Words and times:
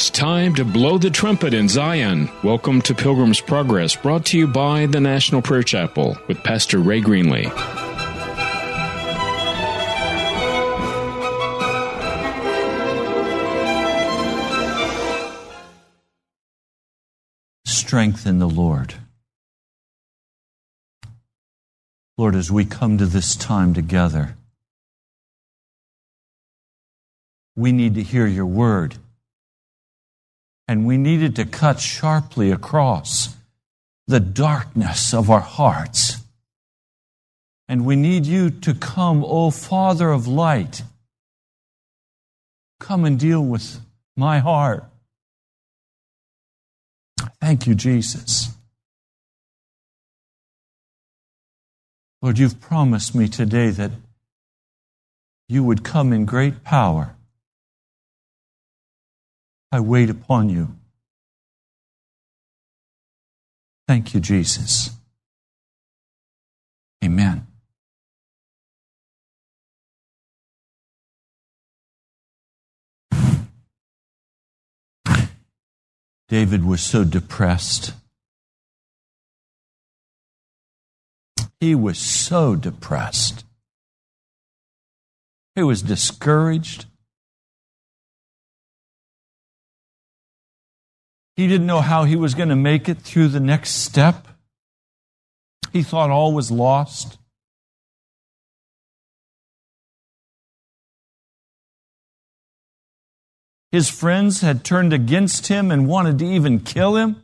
It's 0.00 0.08
time 0.08 0.54
to 0.54 0.64
blow 0.64 0.96
the 0.96 1.10
trumpet 1.10 1.52
in 1.52 1.68
Zion. 1.68 2.30
Welcome 2.42 2.80
to 2.82 2.94
Pilgrim's 2.94 3.42
Progress, 3.42 3.94
brought 3.94 4.24
to 4.26 4.38
you 4.38 4.46
by 4.46 4.86
the 4.86 4.98
National 4.98 5.42
Prayer 5.42 5.62
Chapel 5.62 6.16
with 6.26 6.42
Pastor 6.42 6.78
Ray 6.78 7.02
Greenley. 7.02 7.50
Strength 17.66 18.26
in 18.26 18.38
the 18.38 18.48
Lord. 18.48 18.94
Lord, 22.16 22.34
as 22.34 22.50
we 22.50 22.64
come 22.64 22.96
to 22.96 23.04
this 23.04 23.36
time 23.36 23.74
together, 23.74 24.38
we 27.54 27.70
need 27.70 27.96
to 27.96 28.02
hear 28.02 28.26
your 28.26 28.46
word. 28.46 28.96
And 30.70 30.86
we 30.86 30.98
needed 30.98 31.34
to 31.34 31.44
cut 31.46 31.80
sharply 31.80 32.52
across 32.52 33.34
the 34.06 34.20
darkness 34.20 35.12
of 35.12 35.28
our 35.28 35.40
hearts. 35.40 36.18
And 37.66 37.84
we 37.84 37.96
need 37.96 38.24
you 38.24 38.50
to 38.50 38.74
come, 38.74 39.24
O 39.24 39.50
Father 39.50 40.10
of 40.10 40.28
light. 40.28 40.84
Come 42.78 43.04
and 43.04 43.18
deal 43.18 43.44
with 43.44 43.80
my 44.16 44.38
heart. 44.38 44.84
Thank 47.40 47.66
you, 47.66 47.74
Jesus. 47.74 48.50
Lord, 52.22 52.38
you've 52.38 52.60
promised 52.60 53.12
me 53.12 53.26
today 53.26 53.70
that 53.70 53.90
you 55.48 55.64
would 55.64 55.82
come 55.82 56.12
in 56.12 56.26
great 56.26 56.62
power 56.62 57.16
I 59.72 59.80
wait 59.80 60.10
upon 60.10 60.48
you. 60.48 60.76
Thank 63.86 64.14
you, 64.14 64.20
Jesus. 64.20 64.90
Amen. 67.04 67.46
David 76.28 76.64
was 76.64 76.80
so 76.80 77.02
depressed. 77.02 77.92
He 81.58 81.74
was 81.74 81.98
so 81.98 82.54
depressed. 82.54 83.44
He 85.56 85.62
was 85.64 85.82
discouraged. 85.82 86.86
He 91.40 91.48
didn't 91.48 91.66
know 91.66 91.80
how 91.80 92.04
he 92.04 92.16
was 92.16 92.34
going 92.34 92.50
to 92.50 92.54
make 92.54 92.86
it 92.86 92.98
through 92.98 93.28
the 93.28 93.40
next 93.40 93.70
step. 93.76 94.28
He 95.72 95.82
thought 95.82 96.10
all 96.10 96.34
was 96.34 96.50
lost. 96.50 97.16
His 103.72 103.88
friends 103.88 104.42
had 104.42 104.64
turned 104.64 104.92
against 104.92 105.46
him 105.46 105.70
and 105.70 105.88
wanted 105.88 106.18
to 106.18 106.26
even 106.26 106.60
kill 106.60 106.96
him. 106.96 107.22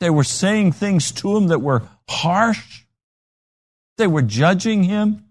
They 0.00 0.08
were 0.08 0.24
saying 0.24 0.72
things 0.72 1.12
to 1.12 1.36
him 1.36 1.48
that 1.48 1.58
were 1.58 1.82
harsh. 2.08 2.84
They 3.98 4.06
were 4.06 4.22
judging 4.22 4.84
him. 4.84 5.26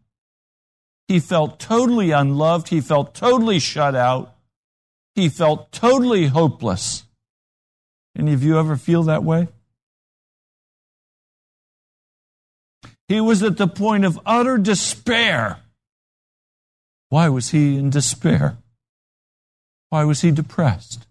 He 1.08 1.20
felt 1.20 1.60
totally 1.60 2.12
unloved. 2.12 2.68
He 2.68 2.82
felt 2.82 3.16
totally 3.16 3.58
shut 3.58 3.96
out. 3.96 4.36
He 5.16 5.28
felt 5.28 5.72
totally 5.72 6.28
hopeless. 6.28 7.07
Any 8.18 8.34
of 8.34 8.44
you 8.44 8.58
ever 8.58 8.76
feel 8.76 9.04
that 9.04 9.24
way? 9.24 9.48
He 13.08 13.22
was 13.22 13.44
at 13.44 13.58
the 13.58 13.68
point 13.68 14.06
of 14.06 14.20
utter 14.26 14.58
despair. 14.58 15.60
Why 17.10 17.30
was 17.30 17.52
he 17.52 17.78
in 17.78 17.90
despair? 17.90 18.58
Why 19.90 20.04
was 20.04 20.22
he 20.22 20.32
depressed? 20.32 21.06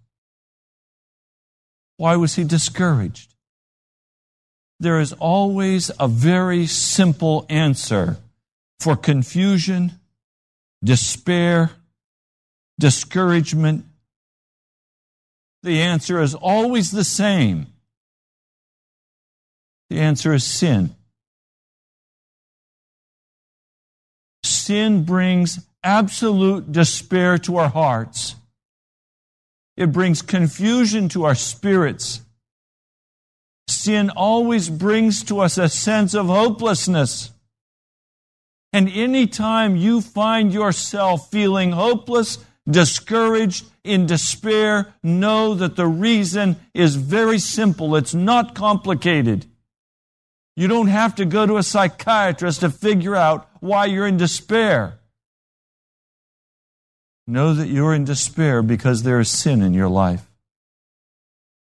Why 1.97 2.17
was 2.17 2.34
he 2.34 2.44
discouraged? 2.44 3.33
There 4.78 5.00
is 5.00 5.15
always 5.15 5.91
a 5.99 6.09
very 6.09 6.67
simple 6.67 7.47
answer 7.49 8.19
for 8.81 8.94
confusion, 8.97 9.93
despair, 10.84 11.71
discouragement, 12.78 13.87
the 15.66 15.82
answer 15.82 16.21
is 16.22 16.34
always 16.34 16.93
the 16.93 17.04
same. 17.04 17.66
The 19.91 19.99
answer 19.99 20.32
is 20.32 20.44
sin. 20.44 20.94
Sin 24.44 25.05
brings 25.05 25.59
absolute 25.82 26.71
despair 26.71 27.37
to 27.38 27.56
our 27.56 27.69
hearts. 27.69 28.37
It 29.76 29.93
brings 29.93 30.22
confusion 30.22 31.09
to 31.10 31.25
our 31.25 31.34
spirits. 31.34 32.21
Sin 33.69 34.10
always 34.10 34.71
brings 34.71 35.25
to 35.25 35.41
us 35.41 35.59
a 35.59 35.69
sense 35.69 36.15
of 36.15 36.26
hopelessness. 36.26 37.32
And 38.72 38.88
anytime 38.88 39.75
you 39.76 40.00
find 40.00 40.53
yourself 40.53 41.31
feeling 41.31 41.72
hopeless, 41.72 42.38
discouraged, 42.69 43.66
in 43.84 44.06
despair, 44.06 44.94
know 45.03 45.54
that 45.54 45.77
the 45.77 45.87
reason 45.87 46.56
is 46.75 46.97
very 46.97 47.38
simple. 47.38 47.97
It's 47.97 48.15
not 48.15 48.54
complicated. 48.54 49.47
You 50.56 50.69
don't 50.69 50.88
have 50.88 51.15
to 51.16 51.25
go 51.25 51.47
to 51.47 51.59
a 51.59 51.62
psychiatrist 51.62 52.60
to 52.60 52.71
figure 52.71 53.15
out 53.15 53.49
why 53.60 53.87
you're 53.87 54.06
in 54.06 54.16
despair. 54.16 54.99
Know 57.26 57.55
that 57.55 57.69
you're 57.69 57.94
in 57.94 58.05
despair 58.05 58.62
because 58.62 59.03
there 59.03 59.21
is 59.21 59.31
sin 59.31 59.62
in 59.62 59.75
your 59.75 59.88
life. 59.88 60.25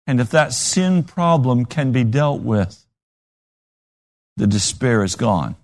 And 0.06 0.20
if 0.20 0.30
that 0.30 0.52
sin 0.52 1.02
problem 1.02 1.66
can 1.66 1.92
be 1.92 2.04
dealt 2.04 2.40
with, 2.40 2.84
the 4.36 4.46
despair 4.46 5.02
is 5.02 5.16
gone. 5.16 5.56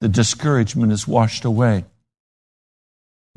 The 0.00 0.08
discouragement 0.08 0.92
is 0.92 1.08
washed 1.08 1.44
away. 1.44 1.84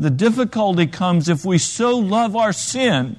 The 0.01 0.09
difficulty 0.09 0.87
comes 0.87 1.29
if 1.29 1.45
we 1.45 1.59
so 1.59 1.95
love 1.95 2.35
our 2.35 2.53
sin 2.53 3.17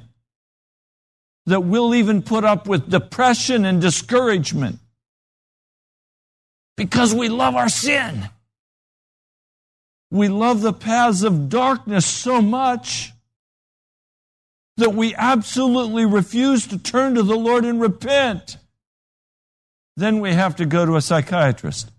that 1.46 1.60
we'll 1.60 1.94
even 1.94 2.22
put 2.22 2.42
up 2.42 2.66
with 2.66 2.90
depression 2.90 3.64
and 3.64 3.80
discouragement 3.80 4.80
because 6.76 7.14
we 7.14 7.28
love 7.28 7.54
our 7.54 7.68
sin. 7.68 8.28
We 10.10 10.26
love 10.26 10.60
the 10.60 10.72
paths 10.72 11.22
of 11.22 11.48
darkness 11.48 12.04
so 12.04 12.42
much 12.42 13.12
that 14.76 14.92
we 14.92 15.14
absolutely 15.14 16.04
refuse 16.04 16.66
to 16.66 16.78
turn 16.78 17.14
to 17.14 17.22
the 17.22 17.36
Lord 17.36 17.64
and 17.64 17.80
repent. 17.80 18.56
Then 19.96 20.18
we 20.18 20.32
have 20.32 20.56
to 20.56 20.66
go 20.66 20.84
to 20.84 20.96
a 20.96 21.00
psychiatrist. 21.00 21.92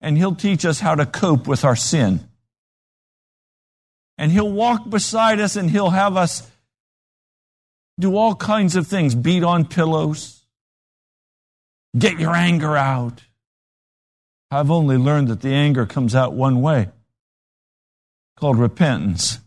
And 0.00 0.18
he'll 0.18 0.34
teach 0.34 0.64
us 0.64 0.80
how 0.80 0.96
to 0.96 1.06
cope 1.06 1.46
with 1.46 1.64
our 1.64 1.76
sin 1.76 2.25
and 4.18 4.32
He'll 4.32 4.50
walk 4.50 4.88
beside 4.88 5.40
us 5.40 5.56
and 5.56 5.70
He'll 5.70 5.90
have 5.90 6.16
us 6.16 6.48
do 7.98 8.16
all 8.16 8.34
kinds 8.34 8.76
of 8.76 8.86
things 8.86 9.14
beat 9.14 9.42
on 9.42 9.64
pillows, 9.64 10.44
get 11.96 12.18
your 12.18 12.34
anger 12.34 12.76
out. 12.76 13.22
I've 14.50 14.70
only 14.70 14.96
learned 14.96 15.28
that 15.28 15.40
the 15.40 15.52
anger 15.52 15.86
comes 15.86 16.14
out 16.14 16.34
one 16.34 16.60
way 16.62 16.88
called 18.36 18.58
repentance. 18.58 19.40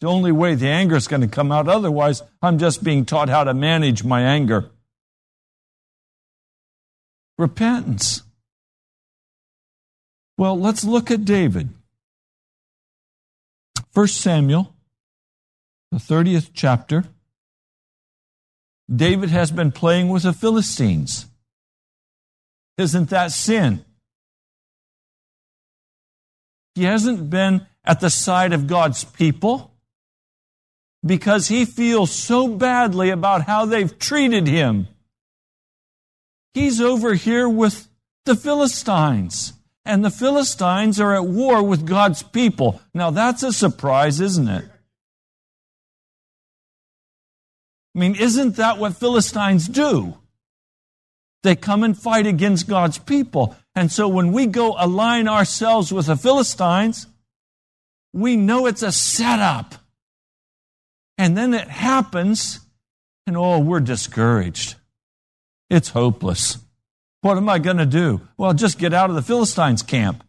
The 0.00 0.06
only 0.06 0.32
way 0.32 0.54
the 0.54 0.68
anger 0.68 0.96
is 0.96 1.08
going 1.08 1.22
to 1.22 1.28
come 1.28 1.50
out, 1.50 1.66
otherwise, 1.66 2.22
I'm 2.42 2.58
just 2.58 2.84
being 2.84 3.06
taught 3.06 3.30
how 3.30 3.44
to 3.44 3.54
manage 3.54 4.04
my 4.04 4.20
anger. 4.20 4.70
Repentance. 7.38 8.22
Well, 10.36 10.60
let's 10.60 10.84
look 10.84 11.10
at 11.10 11.24
David. 11.24 11.70
1 13.94 14.08
Samuel, 14.08 14.74
the 15.92 15.98
30th 15.98 16.50
chapter, 16.52 17.04
David 18.94 19.30
has 19.30 19.52
been 19.52 19.70
playing 19.70 20.08
with 20.08 20.24
the 20.24 20.32
Philistines. 20.32 21.26
Isn't 22.76 23.10
that 23.10 23.30
sin? 23.30 23.84
He 26.74 26.82
hasn't 26.82 27.30
been 27.30 27.66
at 27.84 28.00
the 28.00 28.10
side 28.10 28.52
of 28.52 28.66
God's 28.66 29.04
people 29.04 29.70
because 31.06 31.46
he 31.46 31.64
feels 31.64 32.10
so 32.10 32.48
badly 32.48 33.10
about 33.10 33.42
how 33.42 33.64
they've 33.64 33.96
treated 33.96 34.48
him. 34.48 34.88
He's 36.52 36.80
over 36.80 37.14
here 37.14 37.48
with 37.48 37.88
the 38.24 38.34
Philistines. 38.34 39.52
And 39.84 40.04
the 40.04 40.10
Philistines 40.10 40.98
are 41.00 41.14
at 41.14 41.26
war 41.26 41.62
with 41.62 41.86
God's 41.86 42.22
people. 42.22 42.80
Now 42.92 43.10
that's 43.10 43.42
a 43.42 43.52
surprise, 43.52 44.20
isn't 44.20 44.48
it? 44.48 44.64
I 47.94 47.98
mean, 47.98 48.16
isn't 48.16 48.56
that 48.56 48.78
what 48.78 48.96
Philistines 48.96 49.68
do? 49.68 50.18
They 51.42 51.54
come 51.54 51.84
and 51.84 51.96
fight 51.96 52.26
against 52.26 52.68
God's 52.68 52.98
people. 52.98 53.54
And 53.74 53.92
so 53.92 54.08
when 54.08 54.32
we 54.32 54.46
go 54.46 54.74
align 54.78 55.28
ourselves 55.28 55.92
with 55.92 56.06
the 56.06 56.16
Philistines, 56.16 57.06
we 58.12 58.36
know 58.36 58.66
it's 58.66 58.82
a 58.82 58.90
setup. 58.92 59.74
And 61.18 61.36
then 61.36 61.54
it 61.54 61.68
happens, 61.68 62.60
and 63.26 63.36
oh, 63.36 63.60
we're 63.60 63.80
discouraged. 63.80 64.76
It's 65.70 65.90
hopeless. 65.90 66.58
What 67.24 67.38
am 67.38 67.48
I 67.48 67.58
going 67.58 67.78
to 67.78 67.86
do? 67.86 68.20
Well, 68.36 68.52
just 68.52 68.78
get 68.78 68.92
out 68.92 69.08
of 69.08 69.16
the 69.16 69.22
Philistines' 69.22 69.80
camp. 69.80 70.22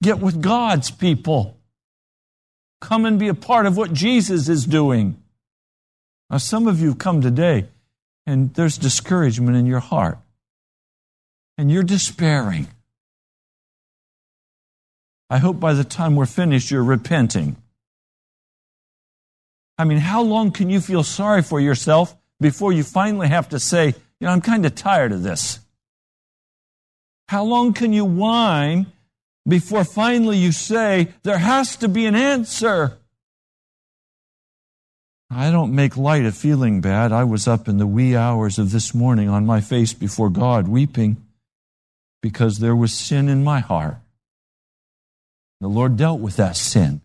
Get 0.00 0.20
with 0.20 0.40
God's 0.40 0.92
people. 0.92 1.58
Come 2.80 3.04
and 3.04 3.18
be 3.18 3.26
a 3.26 3.34
part 3.34 3.66
of 3.66 3.76
what 3.76 3.92
Jesus 3.92 4.48
is 4.48 4.64
doing. 4.66 5.20
Now, 6.30 6.36
some 6.36 6.68
of 6.68 6.80
you 6.80 6.90
have 6.90 6.98
come 6.98 7.22
today 7.22 7.66
and 8.24 8.54
there's 8.54 8.78
discouragement 8.78 9.56
in 9.56 9.66
your 9.66 9.80
heart, 9.80 10.18
and 11.58 11.72
you're 11.72 11.82
despairing. 11.82 12.68
I 15.28 15.38
hope 15.38 15.58
by 15.58 15.72
the 15.72 15.82
time 15.82 16.14
we're 16.14 16.26
finished, 16.26 16.70
you're 16.70 16.84
repenting. 16.84 17.56
I 19.76 19.82
mean, 19.82 19.98
how 19.98 20.22
long 20.22 20.52
can 20.52 20.70
you 20.70 20.80
feel 20.80 21.02
sorry 21.02 21.42
for 21.42 21.58
yourself 21.60 22.16
before 22.40 22.72
you 22.72 22.84
finally 22.84 23.26
have 23.26 23.48
to 23.48 23.58
say, 23.58 23.96
you 24.20 24.26
know, 24.26 24.32
I'm 24.32 24.40
kind 24.40 24.64
of 24.64 24.74
tired 24.74 25.12
of 25.12 25.22
this. 25.22 25.60
How 27.28 27.44
long 27.44 27.72
can 27.72 27.92
you 27.92 28.04
whine 28.04 28.86
before 29.46 29.84
finally 29.84 30.38
you 30.38 30.52
say, 30.52 31.08
there 31.22 31.38
has 31.38 31.76
to 31.76 31.88
be 31.88 32.06
an 32.06 32.14
answer? 32.14 32.98
I 35.30 35.50
don't 35.50 35.74
make 35.74 35.96
light 35.96 36.24
of 36.24 36.36
feeling 36.36 36.80
bad. 36.80 37.12
I 37.12 37.24
was 37.24 37.48
up 37.48 37.68
in 37.68 37.78
the 37.78 37.86
wee 37.86 38.14
hours 38.14 38.58
of 38.58 38.70
this 38.70 38.94
morning 38.94 39.28
on 39.28 39.44
my 39.44 39.60
face 39.60 39.92
before 39.92 40.30
God, 40.30 40.68
weeping 40.68 41.16
because 42.22 42.58
there 42.58 42.76
was 42.76 42.92
sin 42.92 43.28
in 43.28 43.42
my 43.42 43.60
heart. 43.60 43.96
The 45.60 45.68
Lord 45.68 45.96
dealt 45.96 46.20
with 46.20 46.36
that 46.36 46.56
sin. 46.56 47.00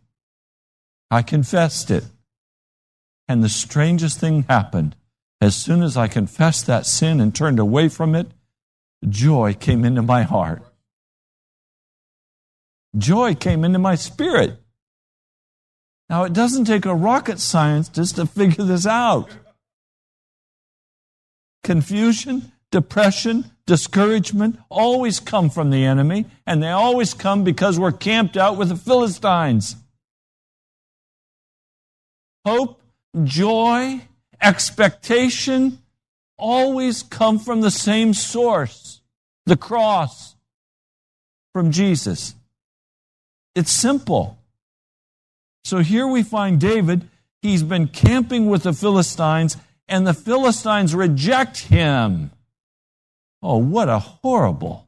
I 1.10 1.24
confessed 1.24 1.90
it. 1.90 2.04
And 3.28 3.44
the 3.44 3.50
strangest 3.50 4.19
thing 4.19 4.44
happened. 4.44 4.96
As 5.41 5.55
soon 5.55 5.81
as 5.81 5.97
I 5.97 6.07
confessed 6.07 6.67
that 6.67 6.85
sin 6.85 7.19
and 7.19 7.33
turned 7.33 7.57
away 7.57 7.89
from 7.89 8.13
it, 8.13 8.27
joy 9.09 9.55
came 9.55 9.83
into 9.83 10.03
my 10.03 10.21
heart. 10.21 10.61
Joy 12.95 13.33
came 13.33 13.63
into 13.63 13.79
my 13.79 13.95
spirit. 13.95 14.59
Now, 16.09 16.25
it 16.25 16.33
doesn't 16.33 16.65
take 16.65 16.85
a 16.85 16.93
rocket 16.93 17.39
scientist 17.39 18.17
to 18.17 18.27
figure 18.27 18.65
this 18.65 18.85
out. 18.85 19.29
Confusion, 21.63 22.51
depression, 22.69 23.45
discouragement 23.65 24.59
always 24.69 25.19
come 25.19 25.49
from 25.49 25.69
the 25.69 25.85
enemy, 25.85 26.25
and 26.45 26.61
they 26.61 26.69
always 26.69 27.13
come 27.13 27.43
because 27.43 27.79
we're 27.79 27.91
camped 27.91 28.38
out 28.38 28.57
with 28.57 28.69
the 28.69 28.75
Philistines. 28.75 29.75
Hope, 32.45 32.81
joy, 33.23 34.01
expectation 34.41 35.79
always 36.38 37.03
come 37.03 37.39
from 37.39 37.61
the 37.61 37.71
same 37.71 38.13
source 38.13 39.01
the 39.45 39.57
cross 39.57 40.35
from 41.53 41.71
Jesus. 41.71 42.35
It's 43.55 43.71
simple. 43.71 44.38
So 45.63 45.79
here 45.79 46.07
we 46.07 46.23
find 46.23 46.59
David. 46.59 47.07
He's 47.41 47.63
been 47.63 47.88
camping 47.88 48.47
with 48.47 48.63
the 48.63 48.73
Philistines, 48.73 49.57
and 49.88 50.05
the 50.05 50.13
Philistines 50.13 50.95
reject 50.95 51.59
him. 51.59 52.31
Oh, 53.41 53.57
what 53.57 53.89
a 53.89 53.99
horrible. 53.99 54.88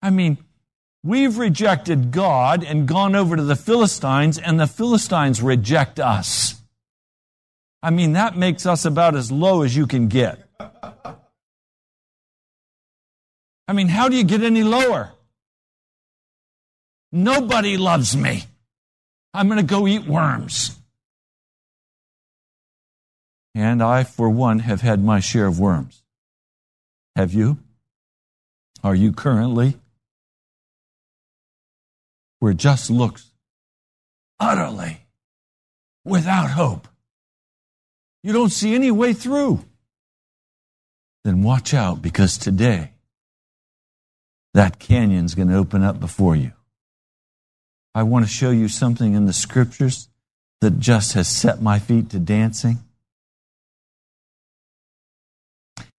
I 0.00 0.10
mean, 0.10 0.38
we've 1.02 1.36
rejected 1.36 2.10
God 2.10 2.64
and 2.64 2.88
gone 2.88 3.14
over 3.14 3.36
to 3.36 3.42
the 3.42 3.56
Philistines, 3.56 4.38
and 4.38 4.58
the 4.58 4.66
Philistines 4.66 5.42
reject 5.42 6.00
us. 6.00 6.61
I 7.82 7.90
mean, 7.90 8.12
that 8.12 8.36
makes 8.36 8.64
us 8.64 8.84
about 8.84 9.16
as 9.16 9.32
low 9.32 9.62
as 9.62 9.74
you 9.74 9.86
can 9.86 10.08
get. 10.08 10.38
I 13.66 13.72
mean, 13.72 13.88
how 13.88 14.08
do 14.08 14.16
you 14.16 14.24
get 14.24 14.42
any 14.42 14.62
lower? 14.62 15.12
Nobody 17.10 17.76
loves 17.76 18.16
me. 18.16 18.44
I'm 19.34 19.48
going 19.48 19.58
to 19.58 19.64
go 19.64 19.86
eat 19.86 20.06
worms. 20.06 20.76
And 23.54 23.82
I, 23.82 24.04
for 24.04 24.30
one, 24.30 24.60
have 24.60 24.80
had 24.80 25.02
my 25.02 25.20
share 25.20 25.46
of 25.46 25.58
worms. 25.58 26.02
Have 27.16 27.32
you? 27.32 27.58
Are 28.82 28.94
you 28.94 29.12
currently? 29.12 29.78
Where 32.38 32.54
just 32.54 32.90
looks 32.90 33.30
utterly 34.40 35.06
without 36.04 36.50
hope. 36.50 36.88
You 38.22 38.32
don't 38.32 38.50
see 38.50 38.74
any 38.74 38.90
way 38.90 39.12
through. 39.12 39.64
Then 41.24 41.42
watch 41.42 41.74
out 41.74 42.02
because 42.02 42.38
today 42.38 42.92
that 44.54 44.78
canyon's 44.78 45.34
going 45.34 45.48
to 45.48 45.56
open 45.56 45.82
up 45.82 45.98
before 45.98 46.36
you. 46.36 46.52
I 47.94 48.04
want 48.04 48.24
to 48.24 48.30
show 48.30 48.50
you 48.50 48.68
something 48.68 49.14
in 49.14 49.26
the 49.26 49.32
scriptures 49.32 50.08
that 50.60 50.78
just 50.78 51.14
has 51.14 51.28
set 51.28 51.60
my 51.60 51.78
feet 51.78 52.10
to 52.10 52.18
dancing. 52.18 52.78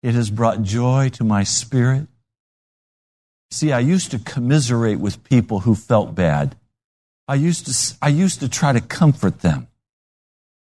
It 0.01 0.15
has 0.15 0.29
brought 0.29 0.63
joy 0.63 1.09
to 1.13 1.23
my 1.23 1.43
spirit. 1.43 2.07
See, 3.51 3.71
I 3.71 3.79
used 3.79 4.11
to 4.11 4.19
commiserate 4.19 4.99
with 4.99 5.23
people 5.23 5.59
who 5.61 5.75
felt 5.75 6.15
bad. 6.15 6.55
I 7.27 7.35
used 7.35 7.67
to, 7.67 7.97
I 8.01 8.09
used 8.09 8.39
to 8.41 8.49
try 8.49 8.73
to 8.73 8.81
comfort 8.81 9.41
them. 9.41 9.67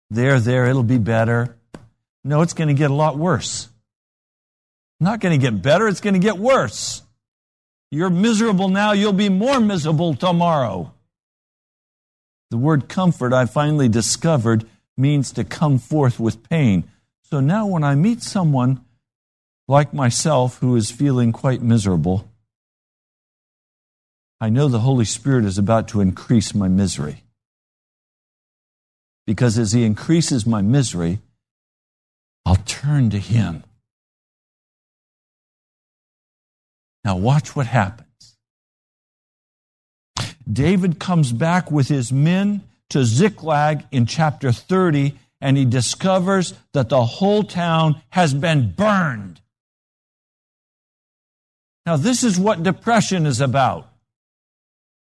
There, 0.10 0.40
there, 0.40 0.68
it'll 0.68 0.84
be 0.84 0.98
better. 0.98 1.58
No, 2.24 2.42
it's 2.42 2.54
going 2.54 2.68
to 2.68 2.74
get 2.74 2.92
a 2.92 2.94
lot 2.94 3.18
worse. 3.18 3.70
Not 5.00 5.20
going 5.20 5.40
to 5.40 5.44
get 5.44 5.62
better, 5.62 5.88
it's 5.88 6.02
going 6.02 6.14
to 6.14 6.20
get 6.20 6.38
worse. 6.38 7.02
You're 7.92 8.10
miserable 8.10 8.70
now, 8.70 8.94
you'll 8.94 9.14
be 9.14 9.30
more 9.30 9.60
miserable 9.60 10.16
tomorrow. 10.16 10.94
The 12.52 12.58
word 12.58 12.88
comfort, 12.88 13.34
I 13.34 13.46
finally 13.46 13.90
discovered, 13.90 14.66
means 14.98 15.32
to 15.34 15.44
come 15.44 15.78
forth 15.78 16.20
with 16.20 16.48
pain. 16.48 16.86
So 17.24 17.40
now 17.40 17.68
when 17.68 17.84
I 17.84 17.96
meet 17.96 18.22
someone 18.22 18.86
like 19.68 19.94
myself 19.94 20.60
who 20.60 20.76
is 20.76 20.92
feeling 20.92 21.32
quite 21.32 21.62
miserable, 21.62 22.32
I 24.40 24.50
know 24.50 24.68
the 24.68 24.80
Holy 24.80 25.06
Spirit 25.06 25.46
is 25.46 25.58
about 25.58 25.88
to 25.90 26.02
increase 26.02 26.54
my 26.54 26.68
misery. 26.68 27.25
Because 29.26 29.58
as 29.58 29.72
He 29.72 29.84
increases 29.84 30.46
my 30.46 30.62
misery, 30.62 31.20
I'll 32.46 32.58
turn 32.58 33.10
to 33.10 33.20
Him. 33.20 33.64
Now, 37.04 37.18
watch 37.18 37.56
what 37.56 37.68
happens. 37.68 38.36
David 40.52 41.00
comes 41.00 41.32
back 41.32 41.72
with 41.72 41.88
his 41.88 42.12
men 42.12 42.64
to 42.90 43.04
Ziklag 43.04 43.86
in 43.92 44.06
chapter 44.06 44.52
30, 44.52 45.18
and 45.42 45.58
he 45.58 45.66
discovers 45.66 46.54
that 46.74 46.90
the 46.90 47.06
whole 47.06 47.44
town 47.44 48.02
has 48.10 48.34
been 48.34 48.72
burned. 48.72 49.42
Now, 51.86 51.98
this 51.98 52.24
is 52.24 52.40
what 52.40 52.64
depression 52.64 53.28
is 53.28 53.42
about. 53.42 53.90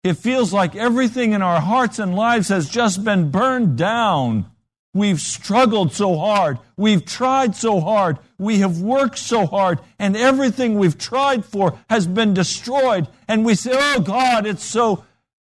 It 0.05 0.15
feels 0.15 0.53
like 0.53 0.75
everything 0.75 1.33
in 1.33 1.43
our 1.43 1.61
hearts 1.61 1.99
and 1.99 2.17
lives 2.17 2.49
has 2.49 2.69
just 2.69 3.05
been 3.05 3.31
burned 3.31 3.77
down. 3.77 4.47
We've 4.95 5.21
struggled 5.21 5.93
so 5.93 6.19
hard. 6.19 6.59
We've 6.77 7.05
tried 7.05 7.55
so 7.55 7.81
hard. 7.81 8.19
We 8.37 8.59
have 8.59 8.81
worked 8.81 9.19
so 9.19 9.47
hard. 9.47 9.79
And 9.99 10.17
everything 10.17 10.75
we've 10.75 10.99
tried 10.99 11.45
for 11.45 11.79
has 11.89 12.07
been 12.07 12.35
destroyed. 12.35 13.09
And 13.29 13.45
we 13.45 13.55
say, 13.55 13.71
Oh 13.75 14.01
God, 14.01 14.45
it's 14.45 14.65
so 14.65 15.05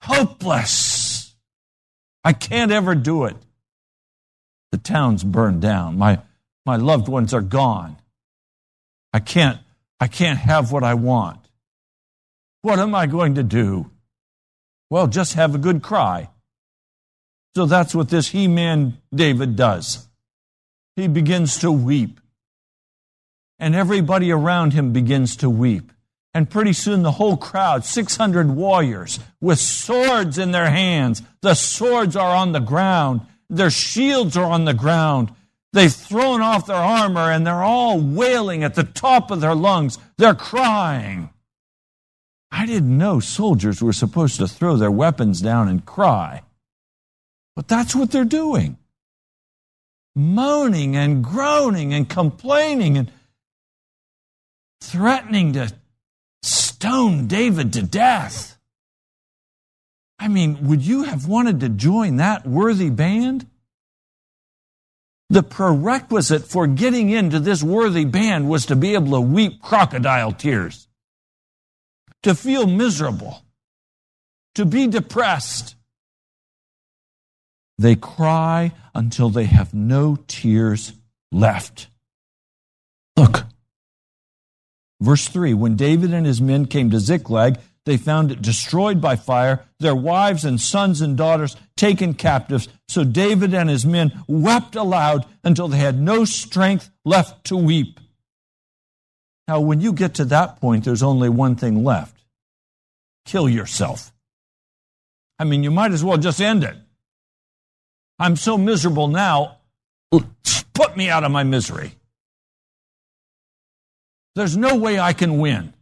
hopeless. 0.02 1.36
I 2.24 2.34
can't 2.34 2.72
ever 2.72 2.96
do 2.96 3.26
it. 3.26 3.38
The 4.72 4.78
town's 4.78 5.24
burned 5.24 5.62
down. 5.62 5.98
My, 5.98 6.20
my 6.66 6.76
loved 6.76 7.08
ones 7.08 7.34
are 7.34 7.42
gone. 7.42 7.98
I 9.14 9.20
can't, 9.20 9.60
I 10.00 10.08
can't 10.08 10.40
have 10.40 10.72
what 10.72 10.84
I 10.84 10.96
want. 10.96 11.40
What 12.62 12.80
am 12.80 12.94
I 12.94 13.06
going 13.06 13.36
to 13.36 13.44
do? 13.44 13.90
Well, 14.90 15.08
just 15.08 15.34
have 15.34 15.54
a 15.54 15.60
good 15.60 15.82
cry. 15.82 16.30
So 17.56 17.66
that's 17.66 17.94
what 17.94 18.10
this 18.10 18.30
he 18.30 18.48
man 18.48 18.98
David 19.14 19.56
does. 19.56 20.08
He 20.96 21.08
begins 21.08 21.60
to 21.60 21.72
weep. 21.72 22.20
And 23.60 23.76
everybody 23.76 24.32
around 24.32 24.74
him 24.74 24.94
begins 24.94 25.36
to 25.38 25.50
weep. 25.50 25.92
And 26.34 26.50
pretty 26.50 26.74
soon 26.74 27.04
the 27.04 27.12
whole 27.12 27.38
crowd, 27.38 27.84
600 27.84 28.52
warriors 28.52 29.20
with 29.42 29.60
swords 29.60 30.38
in 30.38 30.52
their 30.52 30.70
hands, 30.70 31.22
the 31.42 31.56
swords 31.56 32.16
are 32.16 32.36
on 32.36 32.52
the 32.52 32.60
ground, 32.60 33.22
their 33.50 33.72
shields 33.72 34.38
are 34.38 34.46
on 34.46 34.66
the 34.66 34.74
ground. 34.74 35.34
They've 35.74 35.94
thrown 35.94 36.42
off 36.42 36.66
their 36.66 36.76
armor 36.76 37.32
and 37.32 37.46
they're 37.46 37.64
all 37.64 38.00
wailing 38.00 38.64
at 38.64 38.76
the 38.76 38.84
top 38.84 39.32
of 39.32 39.42
their 39.42 39.56
lungs. 39.56 39.98
They're 40.18 40.36
crying. 40.36 41.30
I 42.52 42.66
didn't 42.66 42.98
know 42.98 43.20
soldiers 43.20 43.82
were 43.82 43.94
supposed 43.94 44.38
to 44.38 44.48
throw 44.48 44.76
their 44.76 44.92
weapons 44.92 45.42
down 45.42 45.68
and 45.68 45.86
cry. 45.86 46.44
But 47.56 47.68
that's 47.68 47.96
what 47.96 48.12
they're 48.12 48.26
doing 48.26 48.78
moaning 50.16 50.98
and 50.98 51.24
groaning 51.24 51.94
and 51.94 52.10
complaining 52.10 52.98
and 52.98 53.12
threatening 54.82 55.54
to 55.54 55.72
stone 56.44 57.28
David 57.28 57.74
to 57.74 57.84
death. 57.84 58.58
I 60.18 60.28
mean, 60.28 60.68
would 60.68 60.82
you 60.82 61.04
have 61.04 61.28
wanted 61.28 61.62
to 61.62 61.70
join 61.70 62.18
that 62.18 62.46
worthy 62.46 62.90
band? 62.90 63.48
The 65.30 65.44
prerequisite 65.44 66.44
for 66.44 66.68
getting 66.68 67.10
into 67.10 67.40
this 67.40 67.64
worthy 67.64 68.04
band 68.04 68.50
was 68.50 68.66
to 68.66 68.76
be 68.76 68.96
able 68.96 69.12
to 69.12 69.22
weep 69.22 69.62
crocodile 69.62 70.34
tears, 70.34 70.88
to 72.24 72.36
feel 72.36 72.68
miserable, 72.68 73.44
to 74.56 74.66
be 74.66 74.88
depressed. 74.88 75.76
They 77.78 77.96
cry 77.96 78.74
until 78.94 79.30
they 79.30 79.46
have 79.46 79.74
no 79.74 80.18
tears 80.28 80.94
left. 81.32 81.88
Look, 83.16 83.44
verse 85.00 85.28
3 85.28 85.54
When 85.54 85.76
David 85.76 86.14
and 86.14 86.26
his 86.26 86.42
men 86.42 86.66
came 86.66 86.90
to 86.92 87.00
Ziklag, 87.00 87.58
they 87.86 87.98
found 87.98 88.32
it 88.32 88.42
destroyed 88.42 89.02
by 89.02 89.16
fire, 89.16 89.66
their 89.80 89.96
wives 89.96 90.46
and 90.46 90.60
sons 90.60 91.02
and 91.02 91.18
daughters 91.18 91.56
taken 91.76 92.14
captives. 92.14 92.68
So 92.88 93.04
David 93.04 93.54
and 93.54 93.70
his 93.70 93.86
men 93.86 94.24
wept 94.28 94.76
aloud 94.76 95.26
until 95.44 95.70
they 95.70 95.78
had 95.78 96.00
no 96.00 96.26
strength 96.26 96.90
left 97.04 97.46
to 97.46 97.58
weep. 97.58 98.00
Now, 99.50 99.60
when 99.62 99.82
you 99.82 99.94
get 99.94 100.14
to 100.16 100.26
that 100.26 100.62
point, 100.62 100.86
there's 100.86 101.02
only 101.02 101.28
one 101.28 101.56
thing 101.56 101.84
left 101.84 102.16
kill 103.26 103.50
yourself. 103.50 104.14
I 105.40 105.44
mean, 105.44 105.64
you 105.64 105.72
might 105.72 105.92
as 105.92 106.04
well 106.04 106.20
just 106.20 106.40
end 106.40 106.64
it. 106.64 106.76
I'm 108.20 108.36
so 108.36 108.60
miserable 108.60 109.08
now. 109.08 109.58
Put 110.12 110.96
me 110.96 111.10
out 111.10 111.24
of 111.24 111.32
my 111.32 111.42
misery. 111.44 111.94
There's 114.36 114.56
no 114.56 114.78
way 114.78 115.00
I 115.00 115.14
can 115.14 115.40
win. 115.40 115.74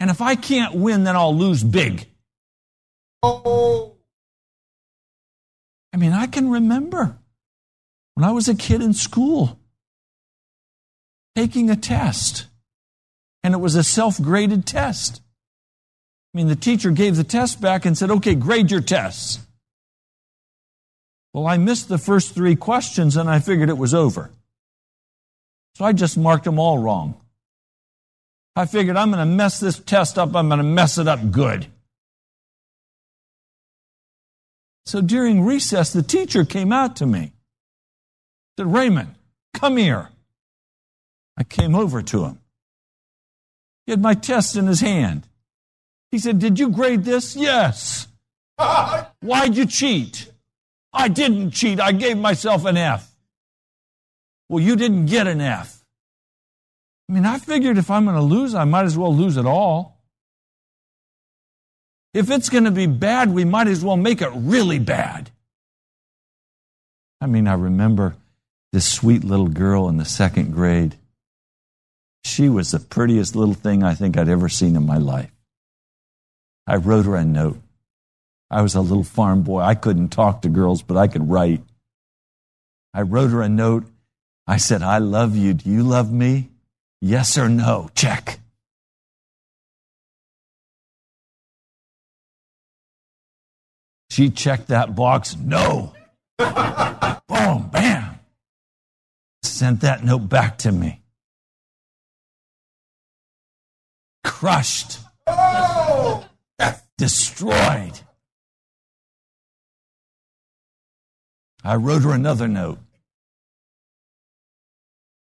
And 0.00 0.10
if 0.10 0.20
I 0.20 0.34
can't 0.34 0.74
win, 0.74 1.04
then 1.04 1.14
I'll 1.14 1.36
lose 1.36 1.62
big. 1.62 2.08
I 3.22 3.90
mean, 5.96 6.12
I 6.12 6.26
can 6.26 6.50
remember 6.50 7.16
when 8.14 8.24
I 8.24 8.32
was 8.32 8.48
a 8.48 8.56
kid 8.56 8.82
in 8.82 8.92
school 8.92 9.56
taking 11.36 11.70
a 11.70 11.76
test, 11.76 12.46
and 13.46 13.54
it 13.54 13.58
was 13.58 13.76
a 13.76 13.84
self 13.84 14.20
graded 14.20 14.66
test. 14.66 15.20
I 16.34 16.38
mean, 16.38 16.48
the 16.48 16.56
teacher 16.56 16.90
gave 16.90 17.14
the 17.14 17.22
test 17.22 17.60
back 17.60 17.86
and 17.86 17.96
said, 17.96 18.10
okay, 18.10 18.34
grade 18.34 18.72
your 18.72 18.80
tests. 18.80 19.38
Well, 21.32 21.46
I 21.46 21.56
missed 21.56 21.88
the 21.88 21.96
first 21.96 22.34
three 22.34 22.56
questions 22.56 23.16
and 23.16 23.30
I 23.30 23.38
figured 23.38 23.68
it 23.68 23.78
was 23.78 23.94
over. 23.94 24.32
So 25.76 25.84
I 25.84 25.92
just 25.92 26.18
marked 26.18 26.42
them 26.42 26.58
all 26.58 26.78
wrong. 26.78 27.20
I 28.56 28.66
figured 28.66 28.96
I'm 28.96 29.12
going 29.12 29.20
to 29.20 29.32
mess 29.32 29.60
this 29.60 29.78
test 29.78 30.18
up, 30.18 30.34
I'm 30.34 30.48
going 30.48 30.58
to 30.58 30.64
mess 30.64 30.98
it 30.98 31.06
up 31.06 31.30
good. 31.30 31.68
So 34.86 35.00
during 35.00 35.44
recess, 35.44 35.92
the 35.92 36.02
teacher 36.02 36.44
came 36.44 36.72
out 36.72 36.96
to 36.96 37.06
me. 37.06 37.30
Said, 38.58 38.72
Raymond, 38.72 39.14
come 39.54 39.76
here. 39.76 40.08
I 41.36 41.44
came 41.44 41.76
over 41.76 42.02
to 42.02 42.24
him. 42.24 42.40
He 43.86 43.92
had 43.92 44.02
my 44.02 44.14
test 44.14 44.56
in 44.56 44.66
his 44.66 44.80
hand. 44.80 45.28
He 46.10 46.18
said, 46.18 46.38
Did 46.38 46.58
you 46.58 46.70
grade 46.70 47.04
this? 47.04 47.36
Yes. 47.36 48.08
Why'd 49.20 49.56
you 49.56 49.66
cheat? 49.66 50.30
I 50.92 51.08
didn't 51.08 51.52
cheat. 51.52 51.80
I 51.80 51.92
gave 51.92 52.18
myself 52.18 52.64
an 52.64 52.76
F. 52.76 53.10
Well, 54.48 54.62
you 54.62 54.76
didn't 54.76 55.06
get 55.06 55.26
an 55.26 55.40
F. 55.40 55.84
I 57.08 57.12
mean, 57.12 57.26
I 57.26 57.38
figured 57.38 57.78
if 57.78 57.90
I'm 57.90 58.04
going 58.04 58.16
to 58.16 58.22
lose, 58.22 58.54
I 58.54 58.64
might 58.64 58.84
as 58.84 58.96
well 58.96 59.14
lose 59.14 59.36
it 59.36 59.46
all. 59.46 60.00
If 62.14 62.30
it's 62.30 62.48
going 62.48 62.64
to 62.64 62.70
be 62.70 62.86
bad, 62.86 63.32
we 63.32 63.44
might 63.44 63.68
as 63.68 63.84
well 63.84 63.96
make 63.96 64.22
it 64.22 64.30
really 64.34 64.78
bad. 64.78 65.30
I 67.20 67.26
mean, 67.26 67.46
I 67.46 67.54
remember 67.54 68.16
this 68.72 68.90
sweet 68.90 69.22
little 69.22 69.48
girl 69.48 69.88
in 69.88 69.98
the 69.98 70.04
second 70.04 70.52
grade. 70.52 70.96
She 72.26 72.48
was 72.48 72.72
the 72.72 72.80
prettiest 72.80 73.36
little 73.36 73.54
thing 73.54 73.84
I 73.84 73.94
think 73.94 74.18
I'd 74.18 74.28
ever 74.28 74.48
seen 74.48 74.74
in 74.74 74.84
my 74.84 74.98
life. 74.98 75.30
I 76.66 76.74
wrote 76.74 77.06
her 77.06 77.14
a 77.14 77.24
note. 77.24 77.60
I 78.50 78.62
was 78.62 78.74
a 78.74 78.80
little 78.80 79.04
farm 79.04 79.42
boy. 79.42 79.60
I 79.60 79.76
couldn't 79.76 80.08
talk 80.08 80.42
to 80.42 80.48
girls, 80.48 80.82
but 80.82 80.96
I 80.96 81.06
could 81.06 81.30
write. 81.30 81.62
I 82.92 83.02
wrote 83.02 83.30
her 83.30 83.42
a 83.42 83.48
note. 83.48 83.84
I 84.44 84.56
said, 84.56 84.82
I 84.82 84.98
love 84.98 85.36
you. 85.36 85.54
Do 85.54 85.70
you 85.70 85.84
love 85.84 86.12
me? 86.12 86.50
Yes 87.00 87.38
or 87.38 87.48
no? 87.48 87.90
Check. 87.94 88.40
She 94.10 94.30
checked 94.30 94.66
that 94.66 94.96
box. 94.96 95.36
No. 95.36 95.94
Boom, 96.38 97.70
bam. 97.70 98.18
Sent 99.44 99.82
that 99.82 100.02
note 100.02 100.28
back 100.28 100.58
to 100.58 100.72
me. 100.72 101.02
Crushed. 104.38 104.98
Destroyed. 106.98 108.00
I 111.64 111.76
wrote 111.76 112.02
her 112.02 112.12
another 112.12 112.46
note. 112.46 112.78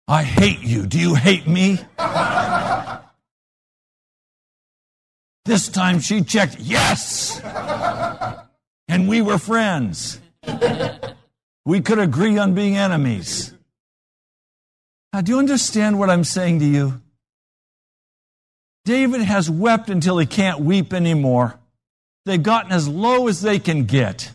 I 0.07 0.24
hate 0.24 0.62
you. 0.62 0.88
Do 0.88 0.98
you 0.98 1.15
hate 1.15 1.48
me? 1.48 1.79
this 5.43 5.67
time 5.67 6.00
she 6.00 6.22
checked, 6.22 6.60
yes. 6.62 7.41
And 8.88 9.10
we 9.10 9.22
were 9.22 9.38
friends. 9.38 10.22
We 11.65 11.81
could 11.81 12.00
agree 12.00 12.38
on 12.38 12.53
being 12.53 12.77
enemies. 12.77 13.53
Now, 15.12 15.19
do 15.19 15.33
you 15.33 15.39
understand 15.39 16.00
what 16.00 16.10
I'm 16.10 16.24
saying 16.24 16.60
to 16.60 16.65
you? 16.65 17.02
David 18.85 19.21
has 19.21 19.49
wept 19.49 19.89
until 19.89 20.17
he 20.17 20.25
can't 20.25 20.59
weep 20.59 20.93
anymore. 20.93 21.59
They've 22.25 22.41
gotten 22.41 22.71
as 22.71 22.87
low 22.87 23.27
as 23.27 23.41
they 23.41 23.59
can 23.59 23.85
get. 23.85 24.31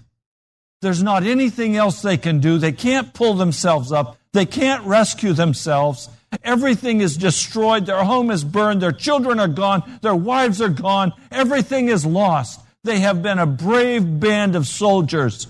There's 0.80 1.02
not 1.02 1.24
anything 1.24 1.76
else 1.76 2.02
they 2.02 2.16
can 2.16 2.40
do. 2.40 2.58
They 2.58 2.72
can't 2.72 3.12
pull 3.12 3.34
themselves 3.34 3.92
up. 3.92 4.16
They 4.32 4.46
can't 4.46 4.84
rescue 4.84 5.32
themselves. 5.32 6.08
Everything 6.44 7.00
is 7.00 7.16
destroyed. 7.16 7.86
Their 7.86 8.04
home 8.04 8.30
is 8.30 8.44
burned. 8.44 8.82
Their 8.82 8.92
children 8.92 9.40
are 9.40 9.48
gone. 9.48 9.98
Their 10.02 10.14
wives 10.14 10.60
are 10.60 10.68
gone. 10.68 11.12
Everything 11.30 11.88
is 11.88 12.06
lost. 12.06 12.60
They 12.84 13.00
have 13.00 13.22
been 13.22 13.38
a 13.38 13.46
brave 13.46 14.20
band 14.20 14.54
of 14.54 14.66
soldiers. 14.66 15.46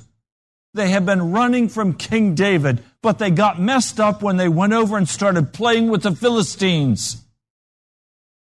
They 0.75 0.91
have 0.91 1.05
been 1.05 1.33
running 1.33 1.69
from 1.69 1.95
King 1.95 2.35
David, 2.35 2.83
but 3.03 3.19
they 3.19 3.31
got 3.31 3.61
messed 3.61 4.01
up 4.01 4.23
when 4.23 4.37
they 4.37 4.49
went 4.49 4.73
over 4.73 4.97
and 4.97 5.09
started 5.09 5.53
playing 5.53 5.89
with 5.89 6.03
the 6.03 6.15
Philistines. 6.15 7.25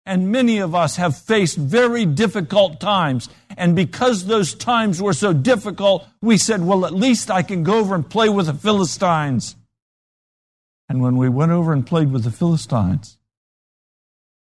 And 0.06 0.32
many 0.32 0.58
of 0.58 0.76
us 0.76 0.98
have 0.98 1.18
faced 1.18 1.58
very 1.58 2.06
difficult 2.06 2.82
times. 2.82 3.30
And 3.56 3.76
because 3.76 4.26
those 4.26 4.54
times 4.54 5.02
were 5.02 5.14
so 5.14 5.32
difficult, 5.32 6.06
we 6.22 6.38
said, 6.38 6.62
well, 6.62 6.86
at 6.86 6.94
least 6.94 7.32
I 7.32 7.42
can 7.42 7.64
go 7.64 7.80
over 7.80 7.96
and 7.96 8.10
play 8.10 8.28
with 8.28 8.48
the 8.48 8.54
Philistines. 8.54 9.56
And 10.90 11.02
when 11.02 11.16
we 11.16 11.30
went 11.30 11.54
over 11.54 11.72
and 11.72 11.88
played 11.88 12.12
with 12.12 12.26
the 12.26 12.32
Philistines, 12.32 13.18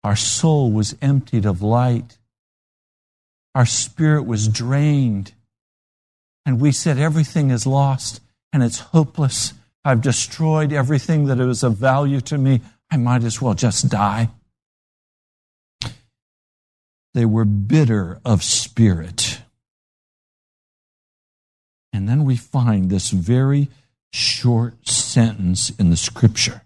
our 0.03 0.17
soul 0.17 0.73
was 0.73 0.97
emptied 1.03 1.45
of 1.45 1.61
light. 1.61 2.17
Our 3.55 3.67
spirit 3.67 4.23
was 4.23 4.49
drained. 4.49 5.35
And 6.47 6.59
we 6.59 6.73
said, 6.73 6.99
everything 6.99 7.51
is 7.51 7.67
lost 7.67 8.23
and 8.51 8.63
it's 8.63 8.79
hopeless. 8.79 9.53
I've 9.85 10.01
destroyed 10.01 10.73
everything 10.73 11.27
that 11.27 11.37
was 11.37 11.63
of 11.63 11.77
value 11.77 12.23
to 12.23 12.39
me. 12.39 12.63
I 12.91 12.97
might 12.97 13.25
as 13.25 13.43
well 13.43 13.55
just 13.55 13.91
die. 13.91 14.31
They 17.15 17.25
were 17.25 17.45
bitter 17.45 18.21
of 18.25 18.43
spirit. 18.43 19.41
And 21.93 22.09
then 22.09 22.25
we 22.25 22.37
find 22.37 22.89
this 22.89 23.11
very 23.11 23.69
short 24.13 24.89
sentence 24.89 25.71
in 25.71 25.91
the 25.91 25.97
scripture. 25.97 26.63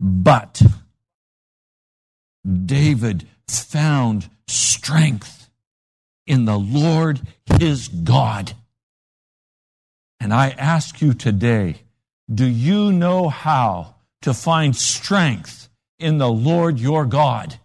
But 0.00 0.62
David 2.44 3.26
found 3.48 4.28
strength 4.46 5.48
in 6.26 6.44
the 6.44 6.58
Lord 6.58 7.20
his 7.58 7.88
God. 7.88 8.52
And 10.20 10.32
I 10.32 10.50
ask 10.50 11.00
you 11.00 11.14
today, 11.14 11.82
do 12.32 12.44
you 12.44 12.92
know 12.92 13.28
how 13.28 13.94
to 14.22 14.34
find 14.34 14.74
strength 14.74 15.68
in 15.98 16.18
the 16.18 16.30
Lord 16.30 16.78
your 16.78 17.04
God? 17.06 17.58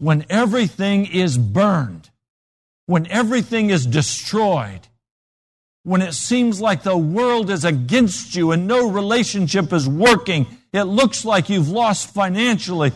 When 0.00 0.24
everything 0.30 1.04
is 1.04 1.36
burned, 1.36 2.08
when 2.86 3.06
everything 3.08 3.68
is 3.68 3.84
destroyed, 3.84 4.80
when 5.82 6.00
it 6.00 6.14
seems 6.14 6.58
like 6.58 6.82
the 6.82 6.96
world 6.96 7.50
is 7.50 7.66
against 7.66 8.34
you 8.34 8.50
and 8.50 8.66
no 8.66 8.88
relationship 8.88 9.74
is 9.74 9.86
working, 9.86 10.46
it 10.72 10.84
looks 10.84 11.26
like 11.26 11.50
you've 11.50 11.68
lost 11.68 12.14
financially, 12.14 12.92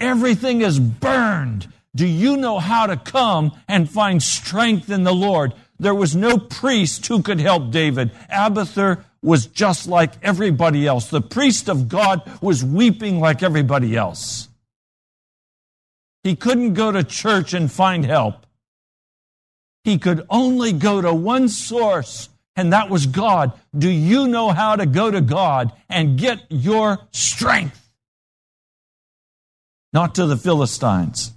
everything 0.00 0.62
is 0.62 0.80
burned. 0.80 1.70
Do 1.94 2.06
you 2.06 2.38
know 2.38 2.58
how 2.58 2.86
to 2.86 2.96
come 2.96 3.52
and 3.68 3.88
find 3.88 4.22
strength 4.22 4.88
in 4.88 5.04
the 5.04 5.14
Lord? 5.14 5.52
There 5.78 5.94
was 5.94 6.16
no 6.16 6.38
priest 6.38 7.06
who 7.06 7.20
could 7.20 7.38
help 7.38 7.70
David. 7.70 8.12
Abiathar 8.30 9.04
was 9.20 9.44
just 9.44 9.86
like 9.88 10.12
everybody 10.22 10.86
else. 10.86 11.10
The 11.10 11.20
priest 11.20 11.68
of 11.68 11.90
God 11.90 12.22
was 12.40 12.64
weeping 12.64 13.20
like 13.20 13.42
everybody 13.42 13.94
else. 13.94 14.48
He 16.26 16.34
couldn't 16.34 16.74
go 16.74 16.90
to 16.90 17.04
church 17.04 17.54
and 17.54 17.70
find 17.70 18.04
help. 18.04 18.46
He 19.84 19.96
could 19.96 20.26
only 20.28 20.72
go 20.72 21.00
to 21.00 21.14
one 21.14 21.48
source, 21.48 22.30
and 22.56 22.72
that 22.72 22.90
was 22.90 23.06
God. 23.06 23.52
Do 23.78 23.88
you 23.88 24.26
know 24.26 24.50
how 24.50 24.74
to 24.74 24.86
go 24.86 25.08
to 25.08 25.20
God 25.20 25.70
and 25.88 26.18
get 26.18 26.40
your 26.48 26.98
strength? 27.12 27.80
Not 29.92 30.16
to 30.16 30.26
the 30.26 30.36
Philistines, 30.36 31.32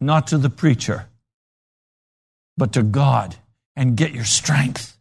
not 0.00 0.28
to 0.28 0.38
the 0.38 0.48
preacher, 0.48 1.10
but 2.56 2.72
to 2.72 2.82
God 2.82 3.36
and 3.76 3.94
get 3.94 4.14
your 4.14 4.24
strength. 4.24 4.96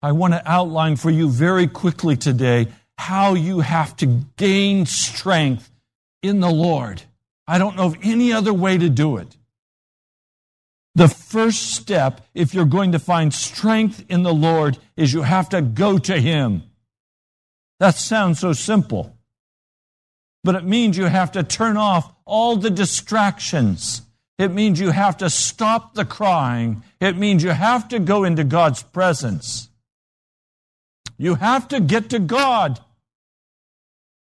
I 0.00 0.12
want 0.12 0.34
to 0.34 0.48
outline 0.48 0.94
for 0.94 1.10
you 1.10 1.28
very 1.28 1.66
quickly 1.66 2.16
today 2.16 2.68
how 2.96 3.34
you 3.34 3.58
have 3.58 3.96
to 3.96 4.06
gain 4.36 4.86
strength 4.86 5.72
in 6.24 6.40
the 6.40 6.50
Lord. 6.50 7.02
I 7.46 7.58
don't 7.58 7.76
know 7.76 7.84
of 7.84 7.96
any 8.02 8.32
other 8.32 8.54
way 8.54 8.78
to 8.78 8.88
do 8.88 9.18
it. 9.18 9.36
The 10.94 11.08
first 11.08 11.74
step, 11.74 12.26
if 12.34 12.54
you're 12.54 12.64
going 12.64 12.92
to 12.92 12.98
find 12.98 13.34
strength 13.34 14.04
in 14.08 14.22
the 14.22 14.32
Lord, 14.32 14.78
is 14.96 15.12
you 15.12 15.22
have 15.22 15.48
to 15.50 15.60
go 15.60 15.98
to 15.98 16.20
Him. 16.20 16.62
That 17.80 17.96
sounds 17.96 18.38
so 18.38 18.52
simple. 18.52 19.16
But 20.44 20.54
it 20.54 20.64
means 20.64 20.96
you 20.96 21.04
have 21.04 21.32
to 21.32 21.42
turn 21.42 21.76
off 21.76 22.12
all 22.24 22.56
the 22.56 22.70
distractions. 22.70 24.02
It 24.38 24.52
means 24.52 24.80
you 24.80 24.90
have 24.90 25.18
to 25.18 25.30
stop 25.30 25.94
the 25.94 26.04
crying. 26.04 26.82
It 27.00 27.16
means 27.16 27.42
you 27.42 27.50
have 27.50 27.88
to 27.88 27.98
go 27.98 28.24
into 28.24 28.44
God's 28.44 28.82
presence. 28.82 29.68
You 31.18 31.36
have 31.36 31.68
to 31.68 31.80
get 31.80 32.10
to 32.10 32.18
God. 32.18 32.80